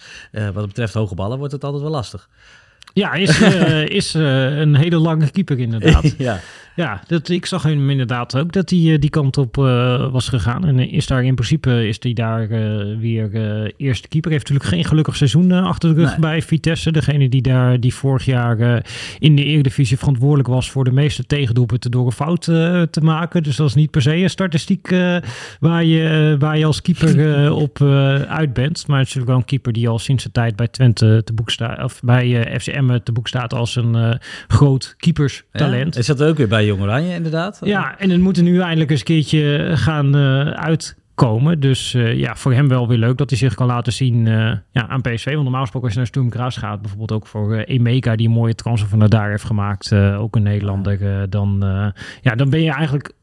wat 0.53 0.67
betreft 0.67 0.93
hoge 0.93 1.15
ballen 1.15 1.37
wordt 1.37 1.53
het 1.53 1.63
altijd 1.63 1.83
wel 1.83 1.91
lastig. 1.91 2.29
Ja, 2.93 3.13
is, 3.13 3.41
is 3.99 4.13
een 4.13 4.75
hele 4.75 4.97
lange 4.97 5.31
keeper 5.31 5.59
inderdaad. 5.59 6.15
ja. 6.17 6.39
Ja, 6.75 7.01
dat, 7.07 7.29
ik 7.29 7.45
zag 7.45 7.63
hem 7.63 7.89
inderdaad 7.89 8.37
ook 8.37 8.51
dat 8.51 8.69
hij 8.69 8.99
die 8.99 9.09
kant 9.09 9.37
op 9.37 9.55
was 10.11 10.29
gegaan. 10.29 10.65
En 10.65 10.79
is 10.79 11.07
daar 11.07 11.23
in 11.23 11.35
principe 11.35 11.87
is 11.87 11.97
hij 11.99 12.13
daar 12.13 12.47
weer 12.99 13.31
eerste 13.77 14.07
keeper. 14.07 14.31
Heeft 14.31 14.49
natuurlijk 14.49 14.75
geen 14.75 14.85
gelukkig 14.85 15.15
seizoen 15.15 15.51
achter 15.51 15.95
de 15.95 16.01
rug 16.01 16.17
bij 16.17 16.41
Vitesse. 16.41 16.91
Degene 16.91 17.29
die 17.29 17.41
daar 17.41 17.79
die 17.79 17.93
vorig 17.93 18.25
jaar 18.25 18.85
in 19.19 19.35
de 19.35 19.43
Eredivisie 19.43 19.97
verantwoordelijk 19.97 20.47
was 20.47 20.71
voor 20.71 20.83
de 20.83 20.91
meeste 20.91 21.25
tegendoelpunten 21.25 21.91
door 21.91 22.05
een 22.05 22.11
fout 22.11 22.41
te 22.41 23.01
maken. 23.01 23.43
Dus 23.43 23.55
dat 23.55 23.67
is 23.67 23.75
niet 23.75 23.91
per 23.91 24.01
se 24.01 24.15
een 24.15 24.29
statistiek 24.29 24.89
waar, 25.59 25.83
je, 25.83 26.35
waar 26.39 26.57
je 26.57 26.65
als 26.65 26.81
keeper 26.81 27.51
op 27.65 27.81
uit 28.27 28.53
bent. 28.53 28.87
Maar 28.87 28.99
het 28.99 29.07
is 29.07 29.13
natuurlijk 29.13 29.27
wel 29.27 29.37
een 29.37 29.45
keeper 29.45 29.73
die 29.73 29.89
al 29.89 29.99
sinds 29.99 30.23
de 30.23 30.31
tijd 30.31 30.55
bij 30.55 30.67
Twente 30.67 31.21
te 31.23 31.33
boek 31.33 31.49
staat. 31.49 31.83
Of 31.83 31.99
bij 32.03 32.59
FCM 32.59 32.99
te 33.03 33.11
boek 33.11 33.27
staat 33.27 33.53
als 33.53 33.75
een 33.75 34.19
groot 34.47 34.95
keeperstalent. 34.97 35.93
Ja, 35.93 35.99
is 35.99 36.05
dat 36.05 36.23
ook 36.23 36.37
weer 36.37 36.47
bij 36.47 36.62
Jong 36.65 36.81
Oranje 36.81 37.13
inderdaad? 37.13 37.59
Ja, 37.63 37.99
en 37.99 38.09
het 38.09 38.21
moet 38.21 38.37
er 38.37 38.43
nu 38.43 38.59
eindelijk 38.59 38.91
eens 38.91 38.99
een 38.99 39.05
keertje 39.05 39.71
gaan 39.73 40.15
uh, 40.15 40.49
uitkomen. 40.49 41.59
Dus 41.59 41.93
uh, 41.93 42.19
ja, 42.19 42.35
voor 42.35 42.53
hem 42.53 42.67
wel 42.67 42.87
weer 42.87 42.97
leuk 42.97 43.17
dat 43.17 43.29
hij 43.29 43.39
zich 43.39 43.55
kan 43.55 43.67
laten 43.67 43.93
zien 43.93 44.25
ja, 44.71 44.87
aan 44.87 45.01
PSV. 45.01 45.25
Want 45.25 45.43
normaal 45.43 45.61
gesproken 45.61 45.87
als 45.87 45.93
je 45.93 45.97
naar 45.97 46.07
Sturm 46.07 46.31
Graz 46.31 46.59
gaat, 46.59 46.81
bijvoorbeeld 46.81 47.11
ook 47.11 47.27
voor 47.27 47.55
Emeka, 47.55 48.15
die 48.15 48.27
een 48.27 48.33
mooie 48.33 48.55
transfer 48.55 48.89
van 48.89 48.99
daar 48.99 49.29
heeft 49.29 49.43
gemaakt, 49.43 49.93
ook 49.93 50.35
een 50.35 50.43
Nederlander, 50.43 51.29
dan, 51.29 51.57
ja, 52.21 52.35
dan 52.35 52.49
ben 52.49 52.61
je 52.61 52.71
eigenlijk 52.71 53.13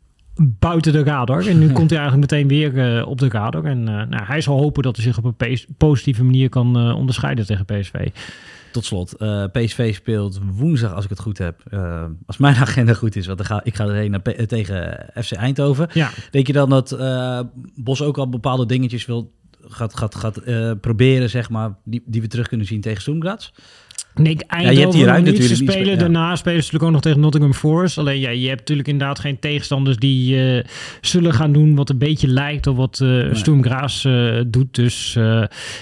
buiten 0.42 0.92
de 0.92 1.02
radar. 1.02 1.46
En 1.46 1.58
nu 1.58 1.72
komt 1.78 1.90
hij 1.90 1.98
eigenlijk 1.98 2.32
meteen 2.32 2.48
weer 2.48 3.06
op 3.06 3.18
de 3.18 3.28
radar. 3.28 3.64
En 3.64 3.84
nou, 3.84 4.24
hij 4.24 4.40
zal 4.40 4.58
hopen 4.58 4.82
dat 4.82 4.96
hij 4.96 5.04
zich 5.04 5.18
op 5.18 5.34
een 5.38 5.58
positieve 5.76 6.24
manier 6.24 6.48
kan 6.48 6.94
onderscheiden 6.94 7.46
tegen 7.46 7.64
PSV. 7.64 8.08
Tot 8.72 8.84
slot, 8.84 9.14
uh, 9.18 9.44
PSV 9.52 9.94
speelt 9.94 10.40
woensdag, 10.52 10.94
als 10.94 11.04
ik 11.04 11.10
het 11.10 11.20
goed 11.20 11.38
heb. 11.38 11.62
Uh, 11.70 12.04
als 12.26 12.36
mijn 12.36 12.56
agenda 12.66 12.94
goed 12.94 13.16
is, 13.16 13.26
want 13.26 13.38
dan 13.38 13.46
ga, 13.46 13.60
ik 13.64 13.74
ga 13.74 13.84
erheen 13.84 14.10
naar, 14.10 14.22
tegen 14.46 15.06
FC 15.22 15.32
Eindhoven. 15.32 15.88
Ja. 15.92 16.10
Denk 16.30 16.46
je 16.46 16.52
dan 16.52 16.70
dat 16.70 16.92
uh, 16.92 17.40
Bos 17.74 18.02
ook 18.02 18.18
al 18.18 18.28
bepaalde 18.28 18.66
dingetjes 18.66 19.06
wil, 19.06 19.32
gaat, 19.68 19.96
gaat, 19.96 20.14
gaat 20.14 20.40
proberen, 20.80 21.30
zeg 21.30 21.50
maar, 21.50 21.74
die, 21.84 22.02
die 22.06 22.20
we 22.20 22.26
terug 22.26 22.48
kunnen 22.48 22.66
zien 22.66 22.80
tegen 22.80 23.00
Stoemgraz? 23.00 23.50
Nee, 24.14 24.36
Eindhoven 24.46 24.62
ja, 24.62 24.70
je 24.70 24.80
hebt 24.80 24.94
hier 24.94 25.06
ruimte 25.06 25.30
niet. 25.30 25.44
Ze 25.44 25.54
spelen, 25.54 25.86
ja. 25.86 25.96
daarna 25.96 26.36
spelen 26.36 26.62
ze 26.62 26.64
natuurlijk 26.64 26.84
ook 26.84 26.90
nog 26.90 27.00
tegen 27.00 27.20
Nottingham 27.20 27.54
Forest. 27.54 27.98
Alleen 27.98 28.20
ja, 28.20 28.30
je 28.30 28.48
hebt 28.48 28.58
natuurlijk 28.58 28.88
inderdaad 28.88 29.18
geen 29.18 29.38
tegenstanders 29.38 29.96
die 29.96 30.36
uh, 30.36 30.64
zullen 31.00 31.34
gaan 31.34 31.52
doen 31.52 31.74
wat 31.74 31.90
een 31.90 31.98
beetje 31.98 32.28
lijkt 32.28 32.66
op 32.66 32.76
wat 32.76 33.00
uh, 33.02 33.08
nee. 33.08 33.34
Sturm 33.34 33.62
Graz 33.62 34.04
uh, 34.04 34.40
doet. 34.46 34.74
Dus 34.74 35.12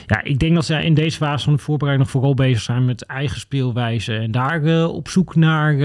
ja, 0.06 0.22
ik 0.22 0.38
denk 0.38 0.54
dat 0.54 0.64
zij 0.64 0.84
in 0.84 0.94
deze 0.94 1.16
fase 1.16 1.44
van 1.44 1.52
de 1.52 1.58
voorbereiding 1.58 2.06
nog 2.06 2.16
vooral 2.16 2.34
bezig 2.34 2.62
zijn 2.62 2.84
met 2.84 3.02
eigen 3.02 3.40
speelwijze. 3.40 4.14
En 4.14 4.30
daar 4.30 4.88
op 4.88 5.08
zoek 5.08 5.34
naar 5.34 5.76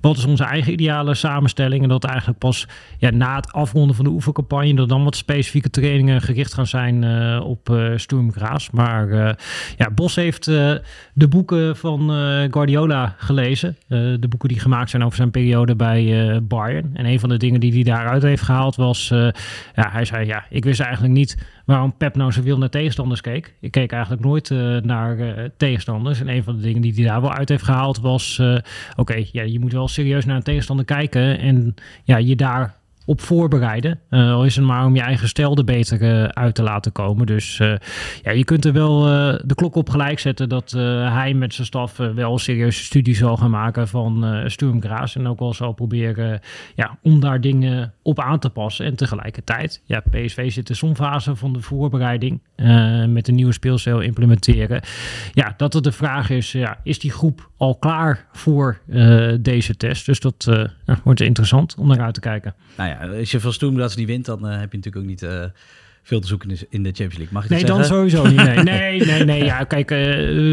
wat 0.00 0.16
is 0.16 0.24
onze 0.24 0.44
eigen 0.44 0.72
ideale 0.72 1.14
samenstelling. 1.14 1.82
En 1.82 1.88
dat 1.88 2.04
eigenlijk 2.04 2.38
pas 2.38 2.66
ja, 2.98 3.10
na 3.10 3.36
het 3.36 3.52
afronden 3.52 3.96
van 3.96 4.04
de 4.04 4.10
oefencampagne, 4.10 4.74
dat 4.74 4.88
dan 4.88 5.04
wat 5.04 5.16
specifieke 5.16 5.70
trainingen 5.70 6.20
gericht 6.20 6.54
gaan 6.54 6.66
zijn 6.66 7.04
op 7.40 7.78
Sturm 7.96 8.32
Graz. 8.32 8.70
Maar 8.70 9.36
ja, 9.76 9.90
Bos 9.94 10.14
heeft 10.14 10.44
de 10.44 11.28
boeken 11.28 11.75
van 11.76 12.00
uh, 12.10 12.44
Guardiola 12.50 13.14
gelezen. 13.18 13.76
Uh, 13.88 13.98
de 14.20 14.28
boeken 14.28 14.48
die 14.48 14.60
gemaakt 14.60 14.90
zijn 14.90 15.04
over 15.04 15.16
zijn 15.16 15.30
periode 15.30 15.76
bij 15.76 16.30
uh, 16.30 16.36
Bayern. 16.42 16.90
En 16.94 17.06
een 17.06 17.20
van 17.20 17.28
de 17.28 17.36
dingen 17.36 17.60
die 17.60 17.72
hij 17.72 17.82
daaruit 17.82 18.22
heeft 18.22 18.42
gehaald 18.42 18.76
was... 18.76 19.08
ja, 19.08 19.32
hij 19.74 20.04
zei, 20.04 20.26
ja, 20.26 20.44
ik 20.50 20.64
wist 20.64 20.80
eigenlijk 20.80 21.14
niet 21.14 21.46
waarom 21.64 21.96
Pep 21.96 22.16
nou 22.16 22.32
zo 22.32 22.42
wil 22.42 22.58
naar 22.58 22.68
tegenstanders 22.68 23.20
keek. 23.20 23.54
Ik 23.60 23.70
keek 23.70 23.92
eigenlijk 23.92 24.22
nooit 24.22 24.50
naar 24.82 25.16
tegenstanders. 25.56 26.20
En 26.20 26.28
een 26.28 26.42
van 26.42 26.56
de 26.56 26.62
dingen 26.62 26.82
die 26.82 26.94
hij 26.94 27.04
daar 27.04 27.20
wel 27.20 27.32
uit 27.32 27.48
heeft 27.48 27.64
gehaald 27.64 28.00
was... 28.00 28.42
Oké, 28.96 29.24
ja, 29.32 29.42
je 29.42 29.60
moet 29.60 29.72
wel 29.72 29.88
serieus 29.88 30.24
naar 30.24 30.36
een 30.36 30.42
tegenstander 30.42 30.84
kijken... 30.84 31.38
en 31.38 31.74
ja, 32.04 32.16
je 32.16 32.36
daar 32.36 32.74
op 33.06 33.20
voorbereiden. 33.20 34.00
Uh, 34.10 34.32
al 34.32 34.44
is 34.44 34.56
het 34.56 34.64
maar 34.64 34.84
om 34.84 34.94
je 34.94 35.00
eigen 35.00 35.28
stel 35.28 35.56
er 35.56 35.64
beter 35.64 36.02
uh, 36.02 36.24
uit 36.24 36.54
te 36.54 36.62
laten 36.62 36.92
komen. 36.92 37.26
Dus 37.26 37.58
uh, 37.58 37.74
ja, 38.22 38.30
je 38.30 38.44
kunt 38.44 38.64
er 38.64 38.72
wel 38.72 39.00
de 39.44 39.54
klok 39.54 39.74
op 39.74 39.90
gelijk 39.90 40.18
zetten 40.18 40.48
dat 40.48 40.70
hij 40.70 41.34
met 41.34 41.54
zijn 41.54 41.66
staf 41.66 41.96
wel 41.96 42.38
serieuze 42.38 42.84
studie 42.84 43.14
zal 43.14 43.36
gaan 43.36 43.50
maken 43.50 43.88
van 43.88 44.42
Sturm 44.46 44.82
Graz. 44.82 45.16
En 45.16 45.28
ook 45.28 45.38
wel 45.38 45.54
zal 45.54 45.72
proberen 45.72 46.40
ja, 46.74 46.98
om 47.02 47.20
daar 47.20 47.40
dingen 47.40 47.94
op 48.06 48.20
aan 48.20 48.38
te 48.38 48.50
passen. 48.50 48.86
En 48.86 48.96
tegelijkertijd, 48.96 49.82
ja, 49.84 50.02
PSV 50.10 50.52
zit 50.52 50.66
de 50.66 50.74
somfase 50.74 51.36
van 51.36 51.52
de 51.52 51.60
voorbereiding 51.60 52.40
met 53.08 53.28
een 53.28 53.34
nieuwe 53.34 53.52
speelstijl 53.52 54.00
implementeren. 54.00 54.82
Ja, 55.32 55.54
dat 55.56 55.72
het 55.72 55.84
de 55.84 55.92
vraag 55.92 56.30
is, 56.30 56.52
ja, 56.52 56.80
is 56.82 56.98
die 56.98 57.10
groep 57.10 57.50
al 57.56 57.76
klaar 57.76 58.26
voor 58.32 58.80
deze 59.40 59.76
test? 59.76 60.06
Dus 60.06 60.20
dat 60.20 60.44
nou, 60.84 60.98
wordt 61.04 61.20
interessant 61.20 61.74
om 61.78 61.88
naar 61.88 62.00
uit 62.00 62.14
te 62.14 62.20
kijken. 62.20 62.54
Nou 62.76 62.90
ja, 62.90 63.18
als 63.18 63.30
je 63.30 63.40
van 63.40 63.52
Stoemgras 63.52 63.96
niet 63.96 64.06
wint, 64.06 64.24
dan 64.24 64.44
heb 64.44 64.72
je 64.72 64.78
natuurlijk 64.78 64.96
ook 64.96 65.04
niet 65.04 65.26
veel 66.06 66.20
te 66.20 66.26
zoeken 66.26 66.50
in 66.68 66.82
de 66.82 66.88
Champions 66.88 67.16
League. 67.16 67.34
Mag 67.34 67.44
ik 67.44 67.50
nee, 67.50 67.64
dan 67.64 67.84
sowieso 67.84 68.26
niet. 68.26 68.36
Nee, 68.36 68.62
nee, 68.72 69.04
nee. 69.04 69.24
nee 69.24 69.44
ja, 69.44 69.64
kijk, 69.64 69.90
uh, 69.90 69.98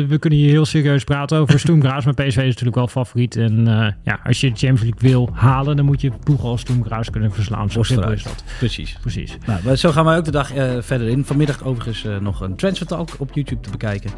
we 0.07 0.17
kunnen 0.19 0.39
hier 0.39 0.49
heel 0.49 0.65
serieus 0.65 1.03
praten 1.03 1.37
over 1.37 1.59
Stoemgras, 1.59 2.05
maar 2.05 2.13
PSV 2.13 2.27
is 2.27 2.35
natuurlijk 2.35 2.75
wel 2.75 2.87
favoriet. 2.87 3.35
En 3.35 3.65
ja, 4.03 4.19
als 4.23 4.41
je 4.41 4.51
de 4.51 4.57
Champions 4.57 4.81
League 4.81 5.09
wil 5.09 5.29
halen, 5.33 5.75
dan 5.75 5.85
moet 5.85 6.01
je 6.01 6.11
ploegen 6.23 6.49
als 6.49 6.61
Stoemgras 6.61 7.09
kunnen 7.09 7.31
verslaan. 7.31 7.71
Zo 7.71 7.83
simpel 7.83 8.11
is 8.11 8.23
dat. 8.23 8.43
Precies. 8.57 8.97
Precies. 9.01 9.37
Nou, 9.45 9.75
zo 9.75 9.91
gaan 9.91 10.05
wij 10.05 10.17
ook 10.17 10.25
de 10.25 10.31
dag 10.31 10.51
verder 10.79 11.07
in. 11.07 11.25
Vanmiddag 11.25 11.63
overigens 11.63 12.05
nog 12.19 12.41
een 12.41 12.55
transfer 12.55 12.87
talk 12.87 13.09
op 13.17 13.33
YouTube 13.33 13.61
te 13.61 13.69
bekijken 13.69 14.11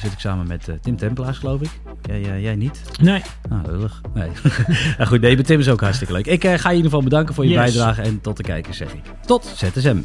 zit 0.00 0.12
ik 0.12 0.18
samen 0.18 0.46
met 0.46 0.68
Tim 0.82 0.96
Tempelaars, 0.96 1.38
geloof 1.38 1.60
ik. 1.60 1.70
Jij, 2.02 2.40
jij 2.40 2.56
niet? 2.56 2.82
Nee. 3.00 3.22
Nou, 3.48 3.62
lullig. 3.66 4.00
Nee. 4.14 4.28
nou 4.98 5.08
goed, 5.08 5.20
nee, 5.20 5.42
Tim 5.42 5.58
is 5.58 5.68
ook 5.68 5.80
hartstikke 5.80 6.12
leuk. 6.12 6.26
Ik 6.26 6.42
ga 6.42 6.50
je 6.50 6.56
in 6.56 6.68
ieder 6.68 6.84
geval 6.84 7.02
bedanken 7.02 7.34
voor 7.34 7.44
je 7.44 7.50
yes. 7.50 7.58
bijdrage 7.58 8.02
en 8.02 8.20
tot 8.20 8.36
de 8.36 8.42
kijkers 8.42 8.76
zeg 8.76 8.92
ik. 8.92 9.02
Tot 9.26 9.44
ZSM. 9.44 9.98